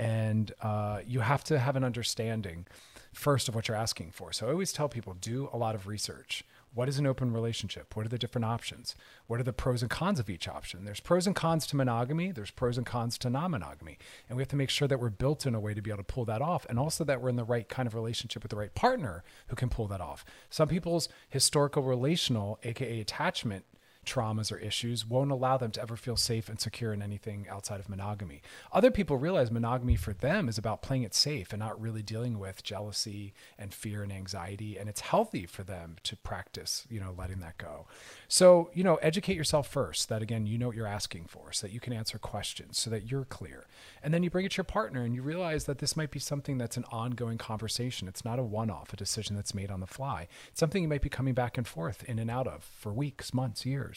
[0.00, 2.66] And uh, you have to have an understanding
[3.12, 4.32] first of what you're asking for.
[4.32, 6.42] So I always tell people do a lot of research.
[6.72, 7.96] What is an open relationship?
[7.96, 8.94] What are the different options?
[9.26, 10.84] What are the pros and cons of each option?
[10.84, 13.98] There's pros and cons to monogamy, there's pros and cons to non monogamy.
[14.28, 15.98] And we have to make sure that we're built in a way to be able
[15.98, 18.50] to pull that off and also that we're in the right kind of relationship with
[18.50, 20.24] the right partner who can pull that off.
[20.48, 23.64] Some people's historical relational, AKA attachment
[24.04, 27.80] traumas or issues won't allow them to ever feel safe and secure in anything outside
[27.80, 28.42] of monogamy.
[28.72, 32.38] Other people realize monogamy for them is about playing it safe and not really dealing
[32.38, 37.14] with jealousy and fear and anxiety and it's healthy for them to practice, you know,
[37.16, 37.86] letting that go.
[38.28, 41.66] So, you know, educate yourself first that again, you know what you're asking for so
[41.66, 43.66] that you can answer questions so that you're clear.
[44.02, 46.18] And then you bring it to your partner and you realize that this might be
[46.18, 48.08] something that's an ongoing conversation.
[48.08, 50.28] It's not a one-off, a decision that's made on the fly.
[50.48, 53.34] It's something you might be coming back and forth in and out of for weeks,
[53.34, 53.89] months, years,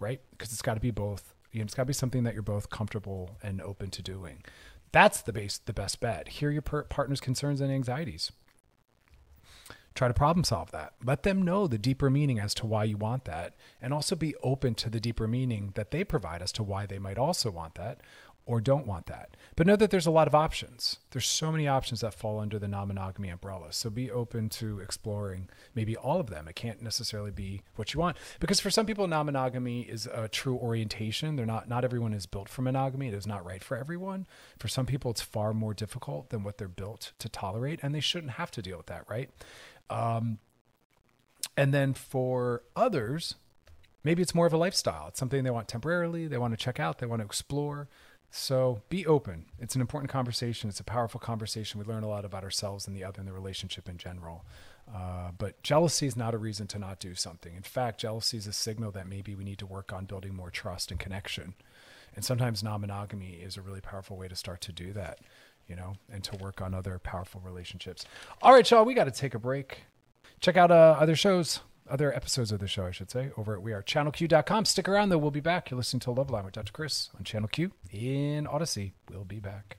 [0.00, 0.20] right?
[0.30, 1.34] Because it's got to be both.
[1.52, 4.44] You know, it's got to be something that you're both comfortable and open to doing.
[4.92, 6.28] That's the base, the best bet.
[6.28, 8.32] Hear your per- partner's concerns and anxieties.
[9.94, 10.92] Try to problem solve that.
[11.02, 14.34] Let them know the deeper meaning as to why you want that, and also be
[14.42, 17.76] open to the deeper meaning that they provide as to why they might also want
[17.76, 18.02] that
[18.46, 19.36] or don't want that.
[19.56, 20.98] But know that there's a lot of options.
[21.10, 23.72] There's so many options that fall under the non-monogamy umbrella.
[23.72, 26.46] So be open to exploring maybe all of them.
[26.46, 30.56] It can't necessarily be what you want because for some people non-monogamy is a true
[30.56, 31.34] orientation.
[31.34, 33.08] They're not not everyone is built for monogamy.
[33.08, 34.26] It is not right for everyone.
[34.58, 38.00] For some people it's far more difficult than what they're built to tolerate and they
[38.00, 39.30] shouldn't have to deal with that, right?
[39.90, 40.38] Um,
[41.56, 43.34] and then for others,
[44.04, 45.08] maybe it's more of a lifestyle.
[45.08, 47.88] It's something they want temporarily, they want to check out, they want to explore.
[48.30, 49.46] So be open.
[49.58, 50.68] It's an important conversation.
[50.68, 51.80] It's a powerful conversation.
[51.80, 54.44] We learn a lot about ourselves and the other and the relationship in general.
[54.92, 57.54] Uh, but jealousy is not a reason to not do something.
[57.56, 60.50] In fact, jealousy is a signal that maybe we need to work on building more
[60.50, 61.54] trust and connection.
[62.14, 65.18] And sometimes non monogamy is a really powerful way to start to do that,
[65.66, 68.06] you know, and to work on other powerful relationships.
[68.42, 69.84] All right, y'all, we got to take a break.
[70.40, 73.64] Check out uh, other shows other episodes of the show, I should say, over at
[73.64, 74.64] wearechannelq.com.
[74.64, 75.18] Stick around, though.
[75.18, 75.70] We'll be back.
[75.70, 76.72] You're listening to Love Line with Dr.
[76.72, 78.94] Chris on Channel Q in Odyssey.
[79.10, 79.78] We'll be back.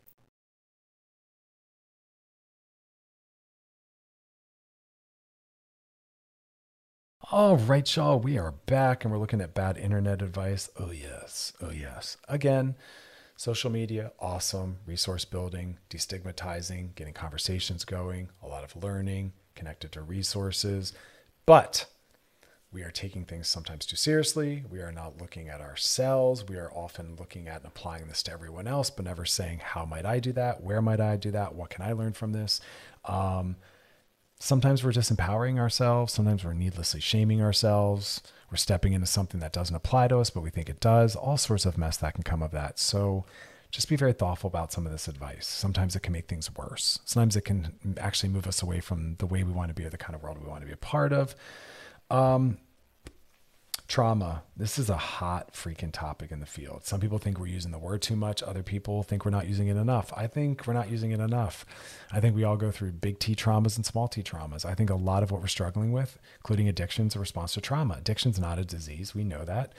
[7.30, 8.20] All right, y'all.
[8.20, 10.70] We are back and we're looking at bad internet advice.
[10.80, 11.52] Oh, yes.
[11.62, 12.16] Oh, yes.
[12.30, 12.76] Again,
[13.36, 14.78] social media, awesome.
[14.86, 20.94] Resource building, destigmatizing, getting conversations going, a lot of learning, connected to resources.
[21.46, 21.88] But
[22.72, 24.64] we are taking things sometimes too seriously.
[24.70, 26.44] We are not looking at ourselves.
[26.48, 29.86] We are often looking at and applying this to everyone else, but never saying, How
[29.86, 30.62] might I do that?
[30.62, 31.56] Where might I do that?
[31.56, 32.60] What can I learn from this?
[33.06, 33.56] Um,
[34.40, 36.12] sometimes we're disempowering ourselves.
[36.12, 38.22] Sometimes we're needlessly shaming ourselves.
[38.52, 41.16] We're stepping into something that doesn't apply to us, but we think it does.
[41.16, 42.80] All sorts of mess that can come of that.
[42.80, 43.26] So
[43.72, 45.48] just be very thoughtful about some of this advice.
[45.48, 47.00] Sometimes it can make things worse.
[47.06, 49.90] Sometimes it can actually move us away from the way we want to be or
[49.90, 51.36] the kind of world we want to be a part of.
[52.10, 52.58] Um,
[53.88, 54.44] trauma.
[54.56, 56.86] This is a hot freaking topic in the field.
[56.86, 58.44] Some people think we're using the word too much.
[58.44, 60.12] Other people think we're not using it enough.
[60.16, 61.66] I think we're not using it enough.
[62.12, 64.66] I think we all go through big T traumas and small T traumas.
[64.66, 67.96] I think a lot of what we're struggling with, including addictions, a response to trauma.
[68.00, 69.16] Addiction's not a disease.
[69.16, 69.74] We know that.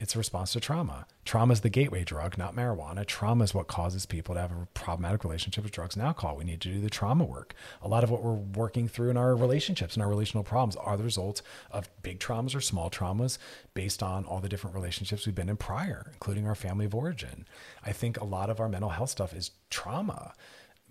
[0.00, 1.06] It's a response to trauma.
[1.26, 3.06] Trauma is the gateway drug, not marijuana.
[3.06, 6.36] Trauma is what causes people to have a problematic relationship with drugs and alcohol.
[6.36, 7.54] We need to do the trauma work.
[7.82, 10.96] A lot of what we're working through in our relationships and our relational problems are
[10.96, 13.36] the result of big traumas or small traumas
[13.74, 17.46] based on all the different relationships we've been in prior, including our family of origin.
[17.84, 20.32] I think a lot of our mental health stuff is trauma.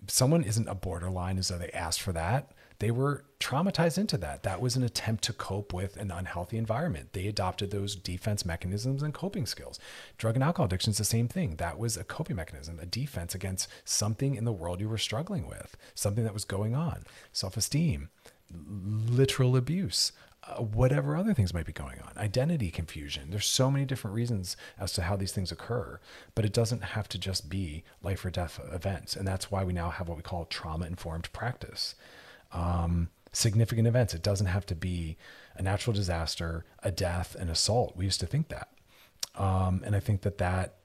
[0.06, 4.42] Someone isn't a borderline as though they asked for that they were traumatized into that.
[4.42, 7.12] That was an attempt to cope with an unhealthy environment.
[7.12, 9.78] They adopted those defense mechanisms and coping skills.
[10.16, 11.56] Drug and alcohol addiction is the same thing.
[11.56, 15.46] That was a coping mechanism, a defense against something in the world you were struggling
[15.46, 17.04] with, something that was going on.
[17.32, 18.08] Self esteem,
[18.50, 20.12] literal abuse,
[20.42, 23.28] uh, whatever other things might be going on, identity confusion.
[23.28, 26.00] There's so many different reasons as to how these things occur,
[26.34, 29.16] but it doesn't have to just be life or death events.
[29.16, 31.94] And that's why we now have what we call trauma informed practice
[32.52, 34.14] um, significant events.
[34.14, 35.16] It doesn't have to be
[35.56, 37.96] a natural disaster, a death, an assault.
[37.96, 38.68] We used to think that.
[39.34, 40.76] Um, and I think that that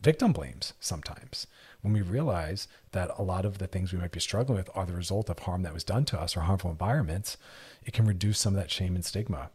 [0.00, 1.46] victim blames sometimes.
[1.80, 4.86] When we realize that a lot of the things we might be struggling with are
[4.86, 7.36] the result of harm that was done to us or harmful environments,
[7.84, 9.50] it can reduce some of that shame and stigma.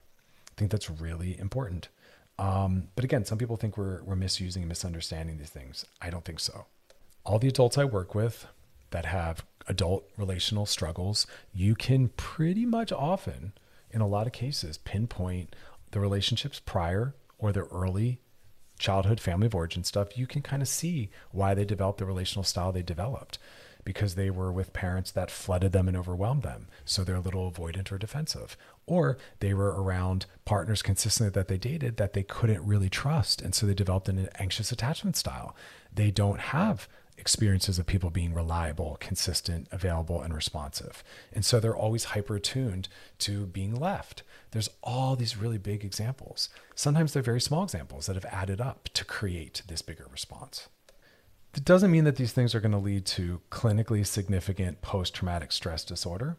[0.49, 1.89] I think that's really important.
[2.39, 5.85] Um, but again, some people think we're, we're misusing and misunderstanding these things.
[6.01, 6.65] I don't think so.
[7.25, 8.47] All the adults I work with
[8.91, 13.53] that have adult relational struggles, you can pretty much often,
[13.91, 15.55] in a lot of cases, pinpoint
[15.91, 18.19] the relationships prior or the early
[18.79, 20.17] childhood family of origin stuff.
[20.17, 23.37] You can kind of see why they developed the relational style they developed
[23.85, 26.67] because they were with parents that flooded them and overwhelmed them.
[26.85, 28.57] So they're a little avoidant or defensive.
[28.85, 33.41] Or they were around partners consistently that they dated that they couldn't really trust.
[33.41, 35.55] And so they developed an anxious attachment style.
[35.93, 41.03] They don't have experiences of people being reliable, consistent, available, and responsive.
[41.31, 42.87] And so they're always hyper attuned
[43.19, 44.23] to being left.
[44.51, 46.49] There's all these really big examples.
[46.75, 50.67] Sometimes they're very small examples that have added up to create this bigger response.
[51.55, 55.51] It doesn't mean that these things are going to lead to clinically significant post traumatic
[55.51, 56.37] stress disorder.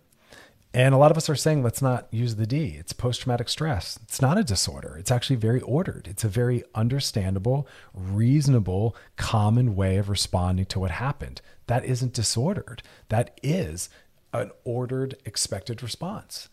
[0.74, 2.74] And a lot of us are saying, let's not use the D.
[2.76, 3.96] It's post traumatic stress.
[4.02, 4.96] It's not a disorder.
[4.98, 6.08] It's actually very ordered.
[6.10, 11.40] It's a very understandable, reasonable, common way of responding to what happened.
[11.68, 12.82] That isn't disordered.
[13.08, 13.88] That is
[14.32, 16.48] an ordered, expected response.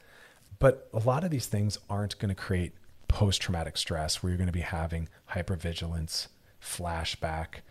[0.59, 2.73] But a lot of these things aren't going to create
[3.07, 6.27] post traumatic stress where you're going to be having hypervigilance,
[6.63, 7.61] flashback,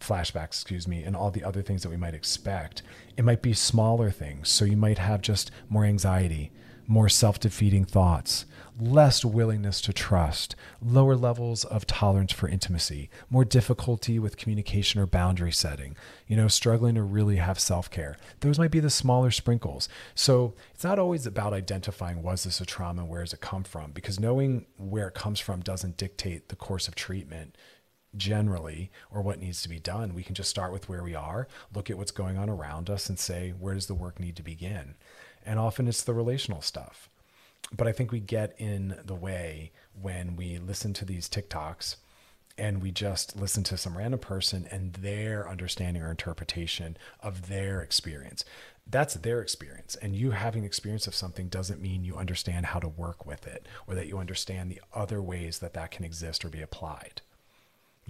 [0.00, 2.82] flashbacks, excuse me, and all the other things that we might expect.
[3.16, 4.48] It might be smaller things.
[4.48, 6.50] So you might have just more anxiety,
[6.86, 8.46] more self defeating thoughts,
[8.80, 15.06] less willingness to trust, lower levels of tolerance for intimacy, more difficulty with communication or
[15.06, 18.16] boundary setting, you know, struggling to really have self care.
[18.40, 19.88] Those might be the smaller sprinkles.
[20.14, 23.92] So it's not always about identifying was this a trauma where does it come from?
[23.92, 27.56] Because knowing where it comes from doesn't dictate the course of treatment
[28.16, 30.14] generally or what needs to be done.
[30.14, 33.08] We can just start with where we are, look at what's going on around us,
[33.08, 34.94] and say, where does the work need to begin?
[35.44, 37.08] And often it's the relational stuff.
[37.72, 41.96] But I think we get in the way when we listen to these TikToks
[42.58, 47.80] and we just listen to some random person and their understanding or interpretation of their
[47.80, 48.44] experience.
[48.86, 49.94] That's their experience.
[49.96, 53.66] And you having experience of something doesn't mean you understand how to work with it
[53.86, 57.22] or that you understand the other ways that that can exist or be applied.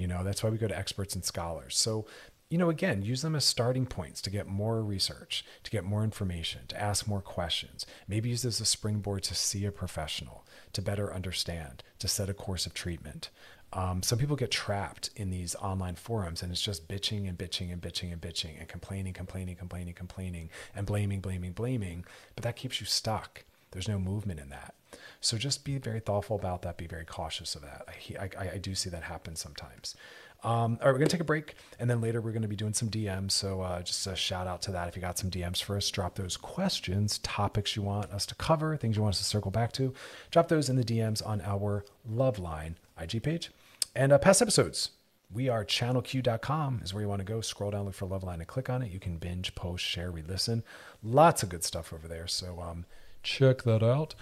[0.01, 1.77] You know, that's why we go to experts and scholars.
[1.77, 2.07] So,
[2.49, 6.03] you know, again, use them as starting points to get more research, to get more
[6.03, 7.85] information, to ask more questions.
[8.09, 12.31] Maybe use this as a springboard to see a professional, to better understand, to set
[12.31, 13.29] a course of treatment.
[13.75, 17.71] Um, some people get trapped in these online forums and it's just bitching and bitching
[17.71, 22.07] and bitching and bitching and complaining, complaining, complaining, complaining, and blaming, blaming, blaming.
[22.35, 23.45] But that keeps you stuck.
[23.71, 24.75] There's no movement in that.
[25.21, 26.77] So just be very thoughtful about that.
[26.77, 27.87] Be very cautious of that.
[27.89, 29.95] I, I, I do see that happen sometimes.
[30.43, 31.55] Um, all right, we're to take a break.
[31.79, 33.33] And then later we're to be doing some DMs.
[33.33, 34.89] So uh, just a shout out to that.
[34.89, 38.35] If you got some DMs for us, drop those questions, topics you want us to
[38.35, 39.93] cover, things you want us to circle back to.
[40.31, 43.51] Drop those in the DMs on our Loveline IG page.
[43.95, 44.91] And uh, past episodes,
[45.33, 47.41] we are channelq.com is where you want to go.
[47.41, 48.91] Scroll down, look for Loveline, and click on it.
[48.91, 50.65] You can binge, post, share, re listen.
[51.03, 52.27] Lots of good stuff over there.
[52.27, 52.85] So um,
[53.23, 54.15] check that out.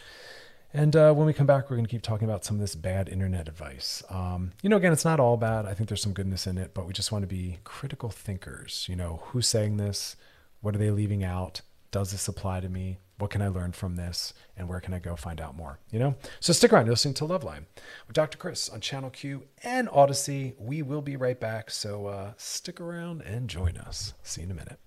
[0.73, 2.75] And uh, when we come back, we're going to keep talking about some of this
[2.75, 4.03] bad internet advice.
[4.11, 5.65] Um, you know, again, it's not all bad.
[5.65, 8.87] I think there's some goodness in it, but we just want to be critical thinkers.
[8.89, 10.17] You know, who's saying this?
[10.61, 11.63] What are they leaving out?
[11.91, 12.99] Does this apply to me?
[13.17, 14.35] What can I learn from this?
[14.57, 15.79] And where can I go find out more?
[15.91, 16.15] You know?
[16.39, 16.85] So stick around.
[16.85, 17.65] You're listening to Loveline
[18.07, 18.37] with Dr.
[18.37, 20.55] Chris on Channel Q and Audacy.
[20.59, 21.71] We will be right back.
[21.71, 24.13] So uh, stick around and join us.
[24.23, 24.79] See you in a minute.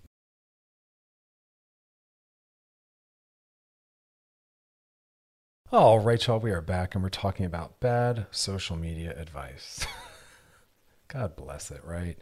[5.74, 9.88] All right, y'all, we are back and we're talking about bad social media advice.
[11.08, 12.18] God bless it, right?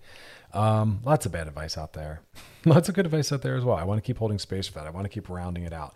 [0.54, 2.22] Um, lots of bad advice out there.
[2.66, 3.76] lots of good advice out there as well.
[3.76, 4.86] I want to keep holding space for that.
[4.86, 5.96] I want to keep rounding it out.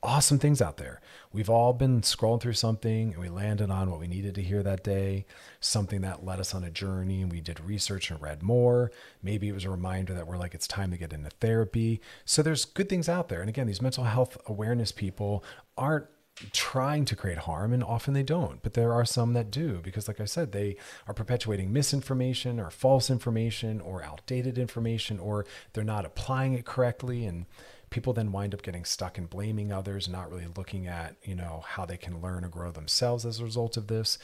[0.00, 1.00] Awesome things out there.
[1.32, 4.62] We've all been scrolling through something and we landed on what we needed to hear
[4.62, 5.26] that day,
[5.58, 8.92] something that led us on a journey and we did research and read more.
[9.24, 12.00] Maybe it was a reminder that we're like, it's time to get into therapy.
[12.24, 13.40] So there's good things out there.
[13.40, 15.42] And again, these mental health awareness people
[15.76, 16.06] aren't
[16.52, 20.08] trying to create harm and often they don't but there are some that do because
[20.08, 20.74] like i said they
[21.06, 27.26] are perpetuating misinformation or false information or outdated information or they're not applying it correctly
[27.26, 27.44] and
[27.92, 31.62] people then wind up getting stuck in blaming others not really looking at you know
[31.64, 34.18] how they can learn or grow themselves as a result of this.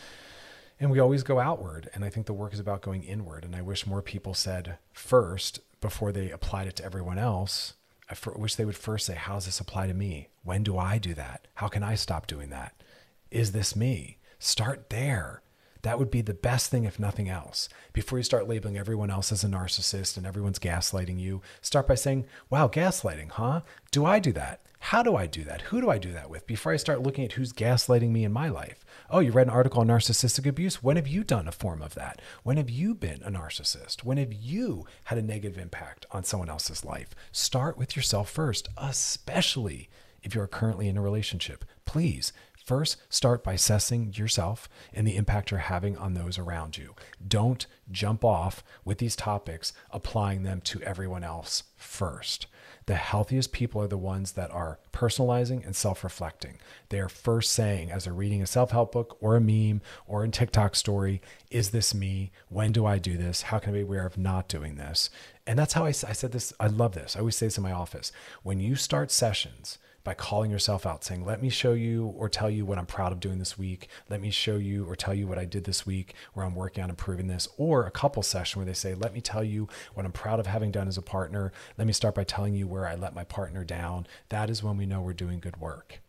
[0.80, 3.44] And we always go outward and i think the work is about going inward.
[3.44, 7.74] And i wish more people said first before they applied it to everyone else
[8.10, 10.28] I wish they would first say, How does this apply to me?
[10.42, 11.46] When do I do that?
[11.54, 12.82] How can I stop doing that?
[13.30, 14.18] Is this me?
[14.38, 15.42] Start there.
[15.82, 17.68] That would be the best thing, if nothing else.
[17.92, 21.94] Before you start labeling everyone else as a narcissist and everyone's gaslighting you, start by
[21.94, 23.62] saying, Wow, gaslighting, huh?
[23.90, 24.62] Do I do that?
[24.80, 25.62] How do I do that?
[25.62, 26.46] Who do I do that with?
[26.46, 28.84] Before I start looking at who's gaslighting me in my life.
[29.10, 30.82] Oh, you read an article on narcissistic abuse?
[30.82, 32.20] When have you done a form of that?
[32.42, 34.04] When have you been a narcissist?
[34.04, 37.10] When have you had a negative impact on someone else's life?
[37.32, 39.90] Start with yourself first, especially
[40.22, 41.64] if you're currently in a relationship.
[41.84, 42.32] Please
[42.68, 46.94] First, start by assessing yourself and the impact you're having on those around you.
[47.26, 52.46] Don't jump off with these topics, applying them to everyone else first.
[52.84, 56.58] The healthiest people are the ones that are personalizing and self reflecting.
[56.90, 60.22] They are first saying, as they're reading a self help book or a meme or
[60.22, 62.32] a TikTok story, is this me?
[62.50, 63.40] When do I do this?
[63.40, 65.08] How can I be aware of not doing this?
[65.46, 66.52] And that's how I, I said this.
[66.60, 67.16] I love this.
[67.16, 68.12] I always say this in my office.
[68.42, 72.50] When you start sessions, by calling yourself out, saying, Let me show you or tell
[72.50, 73.88] you what I'm proud of doing this week.
[74.08, 76.82] Let me show you or tell you what I did this week where I'm working
[76.82, 77.48] on improving this.
[77.56, 80.46] Or a couple session where they say, Let me tell you what I'm proud of
[80.46, 81.52] having done as a partner.
[81.76, 84.06] Let me start by telling you where I let my partner down.
[84.28, 86.00] That is when we know we're doing good work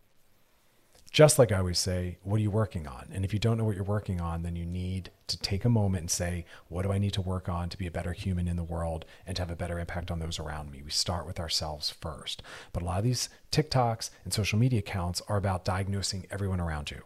[1.10, 3.08] just like I always say, what are you working on?
[3.12, 5.68] And if you don't know what you're working on, then you need to take a
[5.68, 8.46] moment and say, what do I need to work on to be a better human
[8.46, 10.82] in the world and to have a better impact on those around me?
[10.84, 12.44] We start with ourselves first.
[12.72, 16.92] But a lot of these TikToks and social media accounts are about diagnosing everyone around
[16.92, 17.02] you.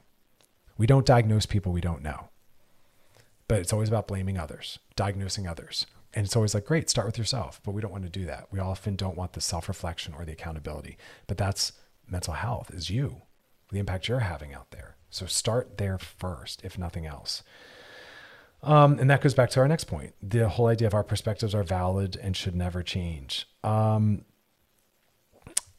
[0.76, 2.28] We don't diagnose people we don't know,
[3.48, 5.86] but it's always about blaming others, diagnosing others.
[6.12, 7.60] And it's always like, great, start with yourself.
[7.64, 8.48] But we don't want to do that.
[8.50, 10.98] We often don't want the self reflection or the accountability.
[11.26, 11.72] But that's
[12.06, 13.22] mental health, is you
[13.74, 14.96] the impact you're having out there.
[15.10, 17.42] So start there first, if nothing else.
[18.62, 20.14] Um, and that goes back to our next point.
[20.22, 23.46] The whole idea of our perspectives are valid and should never change.
[23.62, 24.24] Um,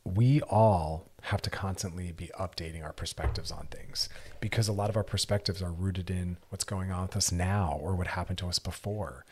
[0.03, 4.07] we all have to constantly be updating our perspectives on things
[4.39, 7.79] because a lot of our perspectives are rooted in what's going on with us now
[7.81, 9.25] or what happened to us before.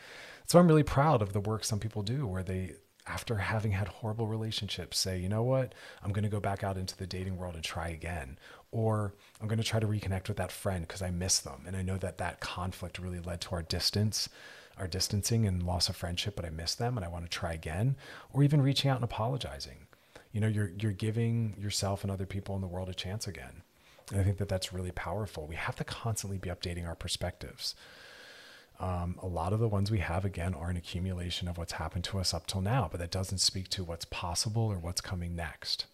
[0.46, 2.72] So I'm really proud of the work some people do where they
[3.06, 6.78] after having had horrible relationships say, you know what, I'm going to go back out
[6.78, 8.38] into the dating world and try again.
[8.70, 11.64] Or I'm going to try to reconnect with that friend because I miss them.
[11.66, 14.28] And I know that that conflict really led to our distance,
[14.78, 17.52] our distancing and loss of friendship, but I miss them and I want to try
[17.52, 17.96] again.
[18.32, 19.86] Or even reaching out and apologizing.
[20.32, 23.62] You know, you're, you're giving yourself and other people in the world a chance again.
[24.10, 25.46] And I think that that's really powerful.
[25.46, 27.74] We have to constantly be updating our perspectives.
[28.80, 32.04] Um, a lot of the ones we have, again, are an accumulation of what's happened
[32.04, 35.36] to us up till now, but that doesn't speak to what's possible or what's coming
[35.36, 35.86] next.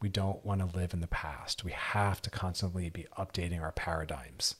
[0.00, 1.64] We don't want to live in the past.
[1.64, 4.56] We have to constantly be updating our paradigms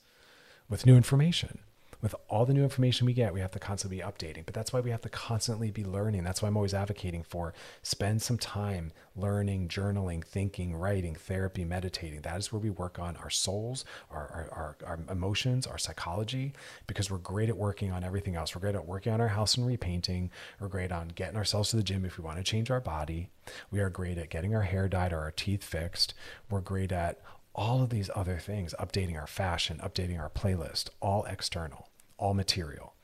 [0.68, 1.58] with new information
[2.00, 4.44] with all the new information we get, we have to constantly be updating.
[4.44, 6.24] But that's why we have to constantly be learning.
[6.24, 12.20] That's why I'm always advocating for spend some time learning, journaling, thinking, writing, therapy, meditating.
[12.20, 16.52] That is where we work on our souls, our, our, our, our emotions, our psychology,
[16.86, 18.54] because we're great at working on everything else.
[18.54, 20.30] We're great at working on our house and repainting.
[20.60, 23.28] We're great on getting ourselves to the gym if we want to change our body.
[23.70, 26.14] We are great at getting our hair dyed or our teeth fixed.
[26.50, 27.20] We're great at
[27.56, 31.88] all of these other things, updating our fashion, updating our playlist, all external,
[32.18, 32.94] all material.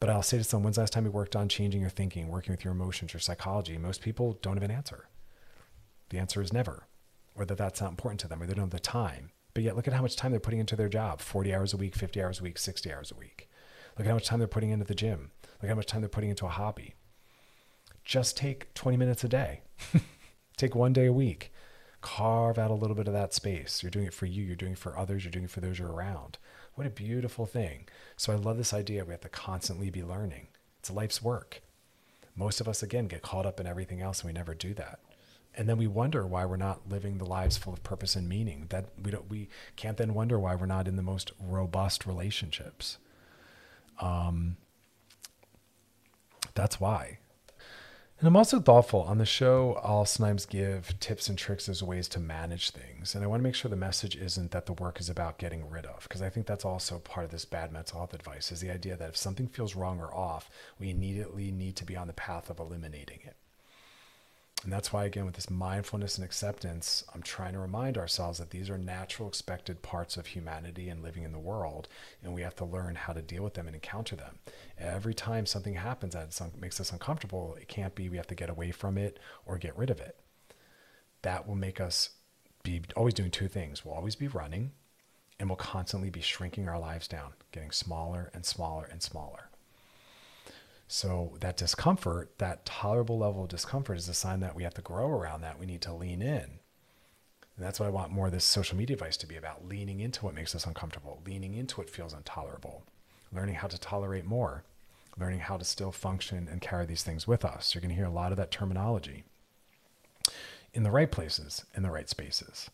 [0.00, 2.28] But I'll say to someone, when's the last time you worked on changing your thinking,
[2.28, 3.76] working with your emotions your psychology?
[3.76, 5.06] Most people don't have an answer.
[6.08, 6.88] The answer is never,
[7.34, 9.32] or that that's not important to them, or they don't have the time.
[9.52, 11.76] But yet, look at how much time they're putting into their job 40 hours a
[11.76, 13.50] week, 50 hours a week, 60 hours a week.
[13.98, 15.30] Look at how much time they're putting into the gym.
[15.42, 16.94] Look at how much time they're putting into a hobby.
[18.02, 19.60] Just take 20 minutes a day,
[20.56, 21.52] take one day a week
[22.00, 23.82] carve out a little bit of that space.
[23.82, 25.78] You're doing it for you, you're doing it for others, you're doing it for those
[25.78, 26.38] you're around.
[26.74, 27.88] What a beautiful thing.
[28.16, 30.48] So I love this idea we have to constantly be learning.
[30.78, 31.62] It's life's work.
[32.34, 35.00] Most of us, again, get caught up in everything else and we never do that.
[35.54, 38.66] And then we wonder why we're not living the lives full of purpose and meaning.
[38.68, 42.98] That we don't we can't then wonder why we're not in the most robust relationships.
[44.00, 44.56] Um,
[46.54, 47.18] that's why.
[48.20, 49.00] And I'm also thoughtful.
[49.04, 53.14] On the show, I'll sometimes give tips and tricks as ways to manage things.
[53.14, 55.70] And I want to make sure the message isn't that the work is about getting
[55.70, 58.60] rid of, because I think that's also part of this bad mental health advice is
[58.60, 62.08] the idea that if something feels wrong or off, we immediately need to be on
[62.08, 63.36] the path of eliminating it.
[64.62, 68.50] And that's why, again, with this mindfulness and acceptance, I'm trying to remind ourselves that
[68.50, 71.88] these are natural, expected parts of humanity and living in the world.
[72.22, 74.38] And we have to learn how to deal with them and encounter them.
[74.78, 78.50] Every time something happens that makes us uncomfortable, it can't be we have to get
[78.50, 80.18] away from it or get rid of it.
[81.22, 82.10] That will make us
[82.62, 83.84] be always doing two things.
[83.84, 84.72] We'll always be running
[85.38, 89.49] and we'll constantly be shrinking our lives down, getting smaller and smaller and smaller.
[90.92, 94.82] So that discomfort, that tolerable level of discomfort is a sign that we have to
[94.82, 95.56] grow around that.
[95.56, 96.40] We need to lean in.
[96.40, 96.58] And
[97.56, 100.24] that's what I want more of this social media advice to be about leaning into
[100.24, 102.82] what makes us uncomfortable, leaning into what feels intolerable,
[103.32, 104.64] learning how to tolerate more,
[105.16, 107.72] learning how to still function and carry these things with us.
[107.72, 109.22] You're going to hear a lot of that terminology
[110.74, 112.68] in the right places, in the right spaces.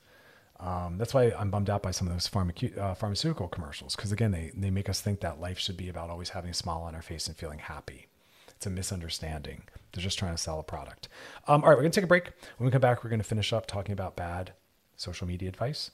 [0.59, 2.31] Um, that's why I'm bummed out by some of those
[2.79, 6.09] uh, pharmaceutical commercials because again, they they make us think that life should be about
[6.11, 8.07] always having a smile on our face and feeling happy.
[8.49, 9.65] It's a misunderstanding.
[9.93, 11.09] They're just trying to sell a product.
[11.47, 12.33] Um, all right, we're gonna take a break.
[12.57, 14.53] When we come back, we're gonna finish up talking about bad
[14.97, 15.91] social media advice.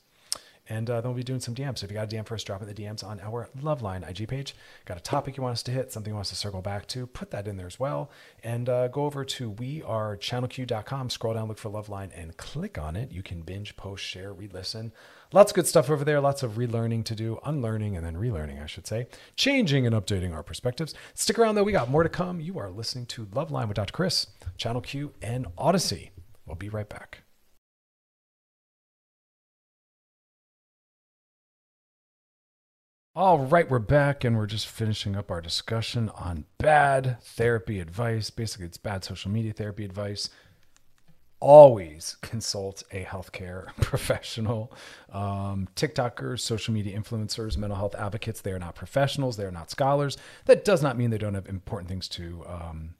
[0.69, 1.79] And uh, then we'll be doing some DMs.
[1.79, 3.49] So if you got a DM for us, drop it in the DMs on our
[3.61, 4.55] Loveline IG page.
[4.85, 6.87] Got a topic you want us to hit, something you want us to circle back
[6.89, 8.11] to, put that in there as well.
[8.45, 13.11] And uh, go over to wearechannelq.com, scroll down, look for Loveline, and click on it.
[13.11, 14.93] You can binge, post, share, re listen.
[15.33, 18.63] Lots of good stuff over there, lots of relearning to do, unlearning and then relearning,
[18.63, 20.95] I should say, changing and updating our perspectives.
[21.15, 22.39] Stick around though, we got more to come.
[22.41, 23.93] You are listening to Loveline with Dr.
[23.93, 24.27] Chris,
[24.59, 26.11] Channel Q, and Audacy.
[26.47, 27.23] We'll be right back.
[33.15, 38.31] All right, we're back and we're just finishing up our discussion on bad therapy advice.
[38.31, 40.31] Basically, it's bad social media therapy advice.
[41.39, 44.73] Always consult a healthcare professional.
[45.13, 49.71] Um, TikTokers, social media influencers, mental health advocates, they are not professionals, they are not
[49.71, 50.17] scholars.
[50.47, 52.95] That does not mean they don't have important things to um,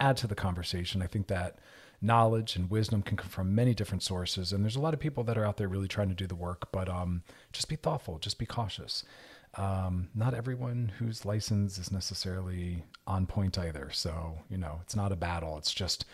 [0.00, 1.00] add to the conversation.
[1.00, 1.60] I think that
[2.02, 4.52] knowledge and wisdom can come from many different sources.
[4.52, 6.34] And there's a lot of people that are out there really trying to do the
[6.34, 9.04] work, but um, just be thoughtful, just be cautious.
[9.56, 13.90] Um, not everyone who's licensed is necessarily on point either.
[13.92, 15.56] So, you know, it's not a battle.
[15.58, 16.04] It's just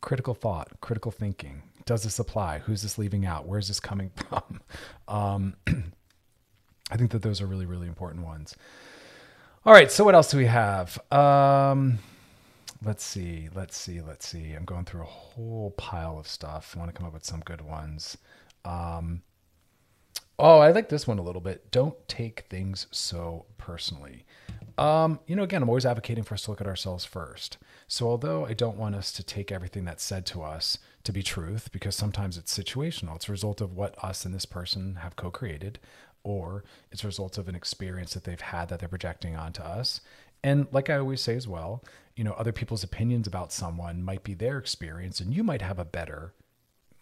[0.00, 1.62] critical thought, critical thinking.
[1.84, 2.60] Does this apply?
[2.60, 3.46] Who's this leaving out?
[3.46, 4.60] Where's this coming from?
[5.06, 5.54] Um,
[6.90, 8.54] I think that those are really, really important ones.
[9.66, 9.90] All right.
[9.90, 10.98] So, what else do we have?
[11.12, 11.98] Um,
[12.82, 13.48] let's see.
[13.54, 14.00] Let's see.
[14.00, 14.52] Let's see.
[14.52, 16.74] I'm going through a whole pile of stuff.
[16.74, 18.16] I want to come up with some good ones.
[18.64, 19.22] Um,
[20.40, 21.70] Oh, I like this one a little bit.
[21.72, 24.24] Don't take things so personally.
[24.76, 27.58] Um, you know, again, I'm always advocating for us to look at ourselves first.
[27.88, 31.24] So, although I don't want us to take everything that's said to us to be
[31.24, 35.16] truth, because sometimes it's situational, it's a result of what us and this person have
[35.16, 35.80] co created,
[36.22, 36.62] or
[36.92, 40.00] it's a result of an experience that they've had that they're projecting onto us.
[40.44, 41.82] And like I always say as well,
[42.14, 45.80] you know, other people's opinions about someone might be their experience, and you might have
[45.80, 46.32] a better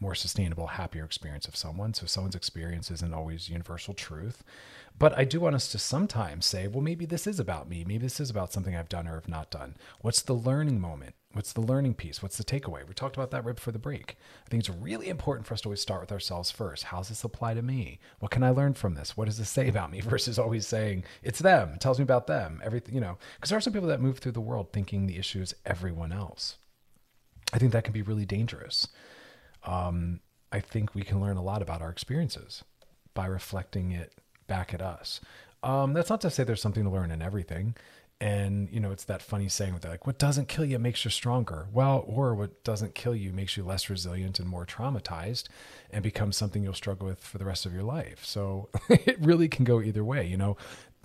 [0.01, 1.95] more sustainable, happier experience of someone.
[1.95, 4.45] So someone's experience isn't always universal truth.
[4.99, 7.85] But I do want us to sometimes say, well, maybe this is about me.
[7.85, 9.77] Maybe this is about something I've done or have not done.
[10.01, 11.15] What's the learning moment?
[11.33, 12.23] What's the learning piece?
[12.23, 12.87] What's the takeaway?
[12.89, 14.17] We talked about that right before the break.
[14.47, 16.85] I think it's really important for us to always start with ourselves first.
[16.85, 17.99] How does this apply to me?
[18.21, 19.19] What can I learn from this?
[19.19, 20.01] What does this say about me?
[20.03, 23.59] Versus always saying, it's them, it tells me about them, everything, you know, because there
[23.59, 26.57] are some people that move through the world thinking the issue is everyone else.
[27.53, 28.89] I think that can be really dangerous
[29.67, 30.21] um,
[30.53, 32.65] I think we can learn a lot about our experiences
[33.15, 34.13] by reflecting it
[34.47, 35.21] back at us.
[35.63, 37.75] Um, that's not to say there's something to learn in everything.
[38.19, 41.11] And, you know, it's that funny saying with like, what doesn't kill you makes you
[41.11, 41.67] stronger.
[41.71, 45.49] Well, or what doesn't kill you makes you less resilient and more traumatized
[45.91, 48.25] and becomes something you'll struggle with for the rest of your life.
[48.25, 50.27] So it really can go either way.
[50.27, 50.57] You know,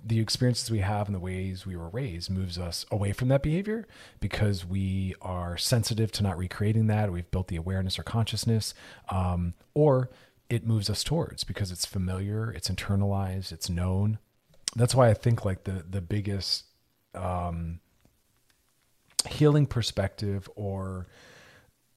[0.04, 3.44] the experiences we have and the ways we were raised moves us away from that
[3.44, 3.88] behavior
[4.20, 7.12] because we are sensitive to not recreating that.
[7.12, 8.74] We've built the awareness or consciousness,
[9.10, 10.10] um, or
[10.50, 14.18] it moves us towards because it's familiar, it's internalized, it's known.
[14.76, 16.66] That's why I think like the the biggest
[17.14, 17.80] um,
[19.30, 21.08] healing perspective or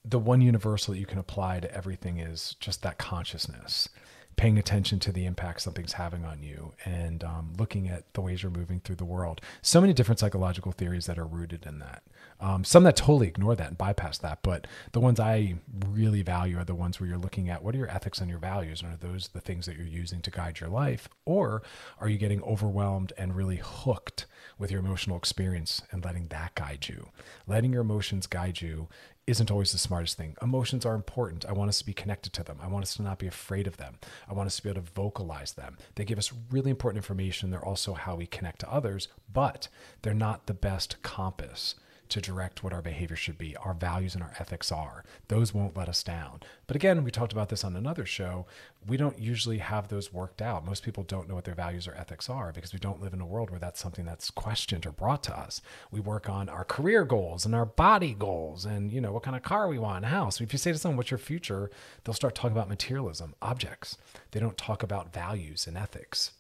[0.05, 3.89] the one universal that you can apply to everything is just that consciousness
[4.37, 8.43] paying attention to the impact something's having on you and um, looking at the ways
[8.43, 9.41] you're moving through the world.
[9.62, 12.03] So many different psychological theories that are rooted in that.
[12.41, 15.55] Um, some that totally ignore that and bypass that, but the ones I
[15.89, 18.41] really value are the ones where you're looking at what are your ethics and your
[18.41, 21.62] values, and are those the things that you're using to guide your life, or
[22.01, 24.26] are you getting overwhelmed and really hooked
[24.59, 27.09] with your emotional experience and letting that guide you?
[27.47, 28.89] Letting your emotions guide you
[29.27, 30.37] isn't always the smartest thing.
[30.43, 31.47] Emotions are important.
[31.47, 32.59] I want us to be connected to them.
[32.62, 33.99] I want us to not be afraid of them.
[34.29, 35.79] I want us to be able to vocalize them.
[35.95, 37.51] They give us really important information.
[37.51, 39.68] They're also how we connect to others, but
[40.03, 41.75] they're not the best compass
[42.09, 45.05] to direct what our behavior should be, our values and our ethics are.
[45.29, 46.41] Those won't let us down.
[46.67, 48.47] But again, we talked about this on another show.
[48.87, 50.65] We don't usually have those worked out.
[50.65, 53.21] Most people don't know what their values or ethics are because we don't live in
[53.21, 55.61] a world where that's something that's questioned or brought to us.
[55.91, 59.37] We work on our career goals and our body goals and, you know, what kind
[59.37, 60.41] of car we want house.
[60.41, 61.71] If you say to someone, what's your future?
[62.05, 63.97] They'll start talking about materialism, objects.
[64.31, 66.33] They don't talk about values and ethics.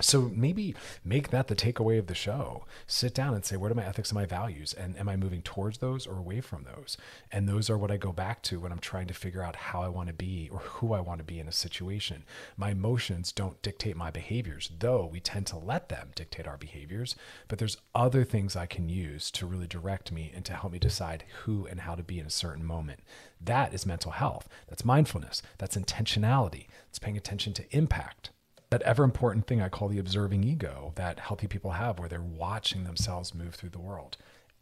[0.00, 0.74] So maybe
[1.04, 2.64] make that the takeaway of the show.
[2.86, 4.72] Sit down and say, what are my ethics and my values?
[4.72, 6.96] And am I moving towards those or away from those?
[7.32, 9.82] And those are what I go back to when I'm trying to figure out how
[9.82, 12.24] I want to be or who I want to be in a situation.
[12.56, 17.16] My emotions don't dictate my behaviors, though we tend to let them dictate our behaviors.
[17.48, 20.78] But there's other things I can use to really direct me and to help me
[20.78, 23.00] decide who and how to be in a certain moment.
[23.40, 24.48] That is mental health.
[24.68, 25.42] That's mindfulness.
[25.58, 26.66] That's intentionality.
[26.88, 28.30] It's paying attention to impact
[28.70, 32.20] that ever important thing I call the observing ego that healthy people have, where they're
[32.20, 34.16] watching themselves move through the world,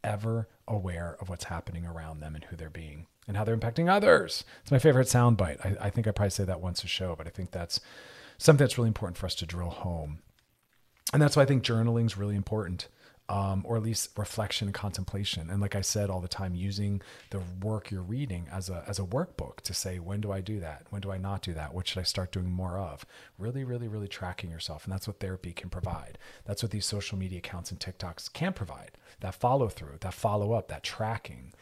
[0.04, 3.90] ever aware of what's happening around them and who they're being and how they're impacting
[3.90, 4.44] others.
[4.62, 5.64] It's my favorite soundbite.
[5.64, 7.80] I, I think I probably say that once a show, but I think that's
[8.38, 10.20] something that's really important for us to drill home.
[11.12, 12.88] And that's why I think journaling is really important
[13.28, 15.50] um, or at least reflection and contemplation.
[15.50, 18.98] And like I said all the time, using the work you're reading as a as
[18.98, 20.86] a workbook to say, when do I do that?
[20.90, 21.74] When do I not do that?
[21.74, 23.04] What should I start doing more of?
[23.38, 26.18] Really, really, really tracking yourself, and that's what therapy can provide.
[26.44, 28.92] That's what these social media accounts and TikToks can provide.
[29.20, 31.52] That follow through, that follow up, that tracking,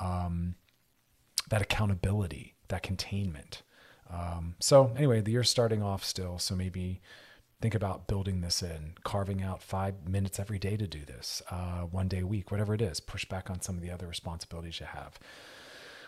[0.00, 0.56] um,
[1.48, 3.62] that accountability, that containment.
[4.10, 7.00] Um, so anyway, the year's starting off still, so maybe
[7.64, 11.80] think about building this in, carving out five minutes every day to do this, uh,
[11.80, 13.00] one day a week, whatever it is.
[13.00, 15.18] Push back on some of the other responsibilities you have.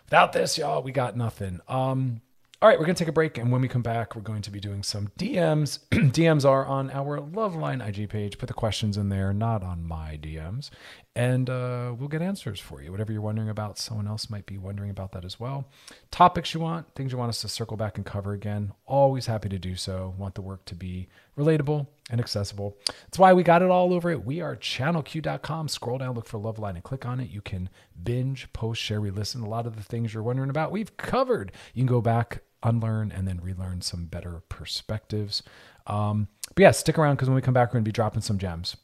[0.05, 1.61] Without this, y'all, we got nothing.
[1.67, 2.21] Um,
[2.61, 3.39] all right, we're going to take a break.
[3.39, 5.79] And when we come back, we're going to be doing some DMs.
[5.91, 8.37] DMs are on our Loveline IG page.
[8.37, 10.69] Put the questions in there, not on my DMs.
[11.17, 12.91] And uh, we'll get answers for you.
[12.91, 15.67] Whatever you're wondering about, someone else might be wondering about that as well.
[16.11, 18.75] Topics you want, things you want us to circle back and cover again.
[18.85, 20.15] Always happy to do so.
[20.19, 21.09] Want the work to be
[21.39, 22.77] relatable and accessible.
[22.87, 24.27] That's why we got it all over it.
[24.27, 25.69] We are channelq.com.
[25.69, 27.31] Scroll down, look for Love Loveline, and click on it.
[27.31, 27.71] You can
[28.05, 29.41] binge, post, share, re listen.
[29.41, 31.51] A lot of the things you're wondering about, we've covered.
[31.73, 35.43] You can go back unlearn and then relearn some better perspectives.
[35.87, 38.21] Um, but yeah, stick around because when we come back, we're going to be dropping
[38.21, 38.77] some gems.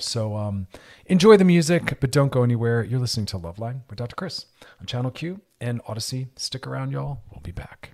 [0.00, 0.66] So um,
[1.06, 2.82] enjoy the music, but don't go anywhere.
[2.84, 4.16] You're listening to Loveline with Dr.
[4.16, 4.46] Chris
[4.80, 6.28] on Channel Q and Audacy.
[6.36, 7.20] Stick around, y'all.
[7.30, 7.92] We'll be back.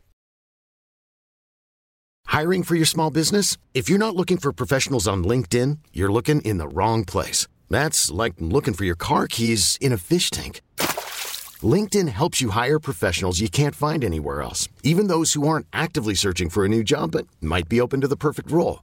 [2.27, 3.59] Hiring for your small business?
[3.75, 7.47] If you're not looking for professionals on LinkedIn, you're looking in the wrong place.
[7.69, 10.63] That's like looking for your car keys in a fish tank.
[11.63, 16.15] LinkedIn helps you hire professionals you can't find anywhere else, even those who aren't actively
[16.15, 18.83] searching for a new job but might be open to the perfect role.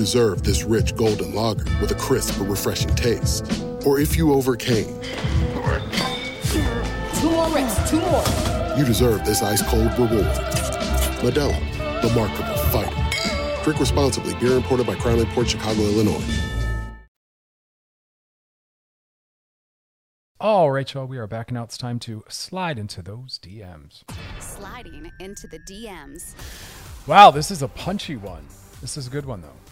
[0.00, 3.44] deserve this rich golden lager with a crisp but refreshing taste.
[3.84, 4.86] Or if you overcame.
[7.20, 8.24] Two more reps, two more.
[8.78, 10.24] You deserve this ice cold reward.
[11.20, 11.54] Modelo,
[12.00, 13.62] the Markable Fighter.
[13.62, 14.34] Drink responsibly.
[14.40, 16.24] Beer imported by Crown Port Chicago, Illinois.
[20.40, 21.64] All right, y'all, we are back and now.
[21.64, 24.04] It's time to slide into those DMs.
[24.38, 26.34] Sliding into the DMs.
[27.06, 28.46] Wow, this is a punchy one.
[28.80, 29.69] This is a good one, though.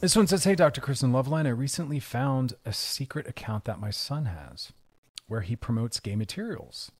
[0.00, 0.80] This one says, Hey, Dr.
[0.80, 4.72] Kristen Loveline, I recently found a secret account that my son has
[5.26, 6.90] where he promotes gay materials.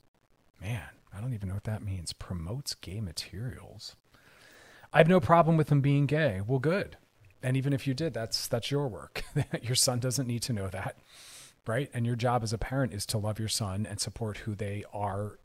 [0.61, 0.83] Man,
[1.13, 2.13] I don't even know what that means.
[2.13, 3.97] Promotes gay materials.
[4.93, 6.41] I have no problem with him being gay.
[6.47, 6.97] Well, good.
[7.43, 9.25] And even if you did, that's that's your work.
[9.63, 10.97] your son doesn't need to know that
[11.67, 11.91] right?
[11.95, 14.85] And your job as a parent is to love your son and support who they
[14.93, 15.39] are,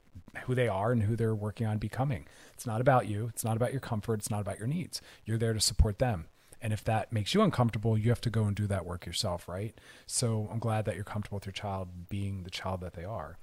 [0.46, 2.26] who they are and who they're working on becoming.
[2.54, 3.28] It's not about you.
[3.28, 4.20] It's not about your comfort.
[4.20, 5.02] It's not about your needs.
[5.26, 6.26] You're there to support them.
[6.62, 9.48] And if that makes you uncomfortable, you have to go and do that work yourself,
[9.48, 9.80] right?
[10.06, 13.38] So I'm glad that you're comfortable with your child being the child that they are.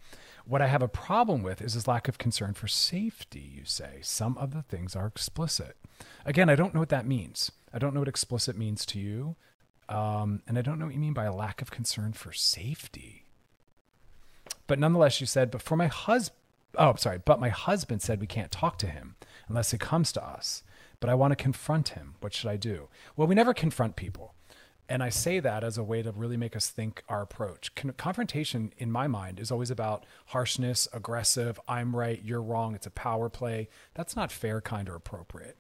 [0.44, 3.98] What I have a problem with is this lack of concern for safety, you say.
[4.02, 5.76] Some of the things are explicit.
[6.24, 7.52] Again, I don't know what that means.
[7.72, 9.36] I don't know what explicit means to you.
[9.88, 13.24] Um, and I don't know what you mean by a lack of concern for safety.
[14.66, 16.38] But nonetheless, you said, but for my husband,
[16.78, 19.16] oh, I'm sorry, but my husband said we can't talk to him
[19.48, 20.62] unless he comes to us.
[21.02, 22.14] But I want to confront him.
[22.20, 22.88] What should I do?
[23.16, 24.36] Well, we never confront people.
[24.88, 27.74] And I say that as a way to really make us think our approach.
[27.74, 32.86] Con- confrontation, in my mind, is always about harshness, aggressive, I'm right, you're wrong, it's
[32.86, 33.68] a power play.
[33.94, 35.56] That's not fair, kind, or appropriate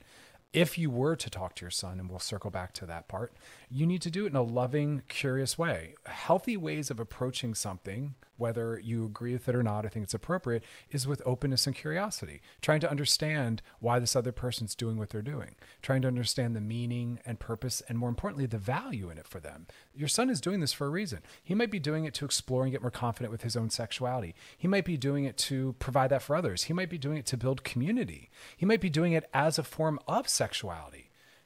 [0.52, 3.32] if you were to talk to your son, and we'll circle back to that part,
[3.70, 5.94] you need to do it in a loving, curious way.
[6.04, 10.14] Healthy ways of approaching something, whether you agree with it or not, I think it's
[10.14, 15.10] appropriate, is with openness and curiosity, trying to understand why this other person's doing what
[15.10, 19.16] they're doing, trying to understand the meaning and purpose, and more importantly, the value in
[19.16, 19.68] it for them.
[19.94, 21.20] Your son is doing this for a reason.
[21.40, 24.34] He might be doing it to explore and get more confident with his own sexuality.
[24.58, 26.64] He might be doing it to provide that for others.
[26.64, 28.28] He might be doing it to build community.
[28.56, 31.01] He might be doing it as a form of sexuality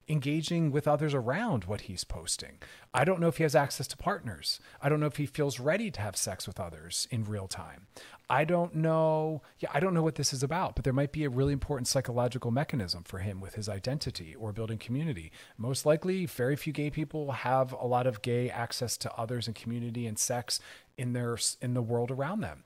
[0.09, 2.59] engaging with others around what he's posting.
[2.95, 4.61] I don't know if he has access to partners.
[4.81, 7.87] I don't know if he feels ready to have sex with others in real time.
[8.29, 9.43] I don't know.
[9.59, 11.87] Yeah, I don't know what this is about, but there might be a really important
[11.87, 15.31] psychological mechanism for him with his identity or building community.
[15.57, 19.55] Most likely, very few gay people have a lot of gay access to others and
[19.55, 20.59] community and sex
[20.99, 22.65] in their in the world around them.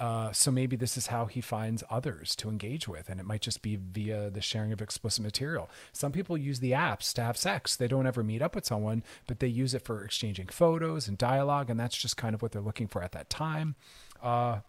[0.00, 3.42] Uh, so maybe this is how he finds others to engage with, and it might
[3.42, 5.68] just be via the sharing of explicit material.
[5.92, 7.76] Some people use the apps to have sex.
[7.76, 11.18] They don't ever meet up with someone, but they use it for exchanging photos and
[11.18, 13.74] dialogue, and that's just kind of what they're looking for at that time.
[14.22, 14.60] Uh,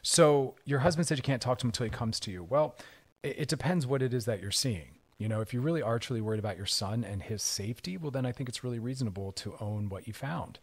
[0.00, 2.42] so your husband said you can't talk to him until he comes to you.
[2.42, 2.76] Well,
[3.22, 4.96] it, it depends what it is that you're seeing.
[5.18, 8.10] You know, if you really are truly worried about your son and his safety, well,
[8.10, 10.60] then I think it's really reasonable to own what you found,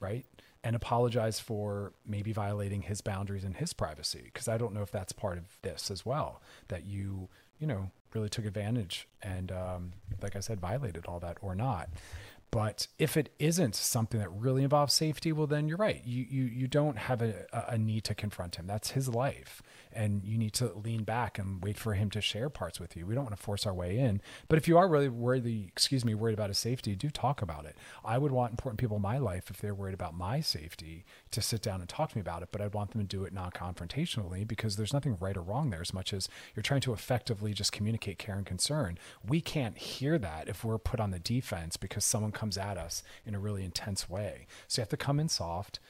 [0.00, 0.24] right?
[0.64, 4.22] And apologize for maybe violating his boundaries and his privacy.
[4.24, 7.90] Because I don't know if that's part of this as well, that you, you know,
[8.14, 9.92] really took advantage and, um,
[10.22, 11.90] like I said, violated all that or not.
[12.54, 16.00] But if it isn't something that really involves safety, well, then you're right.
[16.04, 18.68] You you you don't have a, a need to confront him.
[18.68, 19.60] That's his life,
[19.92, 23.06] and you need to lean back and wait for him to share parts with you.
[23.06, 24.22] We don't want to force our way in.
[24.46, 27.64] But if you are really worried, excuse me, worried about his safety, do talk about
[27.64, 27.74] it.
[28.04, 31.42] I would want important people in my life, if they're worried about my safety, to
[31.42, 32.50] sit down and talk to me about it.
[32.52, 35.80] But I'd want them to do it non-confrontationally because there's nothing right or wrong there.
[35.80, 38.96] As much as you're trying to effectively just communicate care and concern,
[39.26, 42.76] we can't hear that if we're put on the defense because someone comes comes at
[42.76, 44.46] us in a really intense way.
[44.68, 45.80] So you have to come in soft,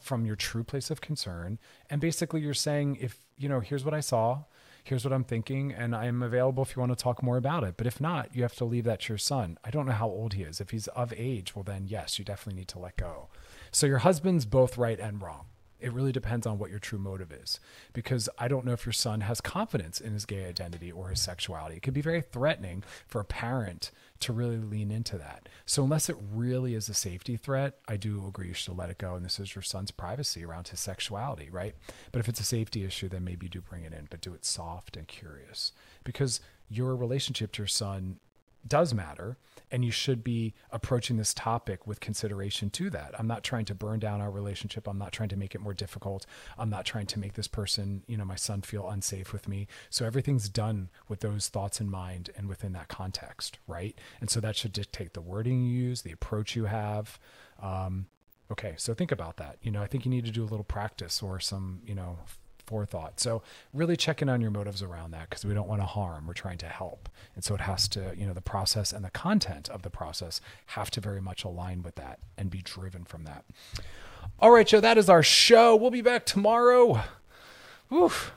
[0.00, 1.58] from your true place of concern.
[1.88, 4.44] And basically, you're saying, if, you know, here's what I saw,
[4.84, 7.78] here's what I'm thinking, and I'm available if you want to talk more about it.
[7.78, 9.58] But if not, you have to leave that to your son.
[9.64, 10.60] I don't know how old he is.
[10.60, 13.28] If he's of age, well, then yes, you definitely need to let go.
[13.72, 15.46] So your husband's both right and wrong.
[15.82, 17.60] It really depends on what your true motive is.
[17.92, 21.20] Because I don't know if your son has confidence in his gay identity or his
[21.20, 21.76] sexuality.
[21.76, 25.48] It could be very threatening for a parent to really lean into that.
[25.66, 28.98] So, unless it really is a safety threat, I do agree you should let it
[28.98, 29.14] go.
[29.14, 31.74] And this is your son's privacy around his sexuality, right?
[32.12, 34.34] But if it's a safety issue, then maybe you do bring it in, but do
[34.34, 35.72] it soft and curious.
[36.04, 38.18] Because your relationship to your son
[38.66, 39.36] does matter
[39.72, 43.14] and you should be approaching this topic with consideration to that.
[43.18, 44.86] I'm not trying to burn down our relationship.
[44.86, 46.26] I'm not trying to make it more difficult.
[46.58, 49.66] I'm not trying to make this person, you know, my son feel unsafe with me.
[49.88, 53.98] So everything's done with those thoughts in mind and within that context, right?
[54.20, 57.18] And so that should dictate the wording you use, the approach you have.
[57.60, 58.06] Um,
[58.50, 59.56] okay, so think about that.
[59.62, 62.18] You know, I think you need to do a little practice or some, you know,
[62.72, 63.20] forethought.
[63.20, 63.42] So
[63.74, 66.26] really check in on your motives around that because we don't want to harm.
[66.26, 67.10] We're trying to help.
[67.34, 70.40] And so it has to, you know, the process and the content of the process
[70.68, 73.44] have to very much align with that and be driven from that.
[74.38, 75.76] All right, Joe, that is our show.
[75.76, 77.02] We'll be back tomorrow.
[77.92, 78.32] Oof.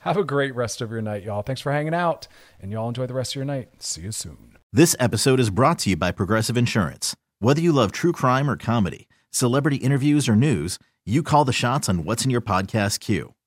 [0.00, 1.42] Have a great rest of your night, y'all.
[1.42, 2.26] Thanks for hanging out,
[2.58, 3.68] and y'all enjoy the rest of your night.
[3.82, 4.56] See you soon.
[4.72, 7.14] This episode is brought to you by Progressive Insurance.
[7.38, 11.86] Whether you love true crime or comedy, celebrity interviews or news, you call the shots
[11.90, 13.33] on what's in your podcast queue.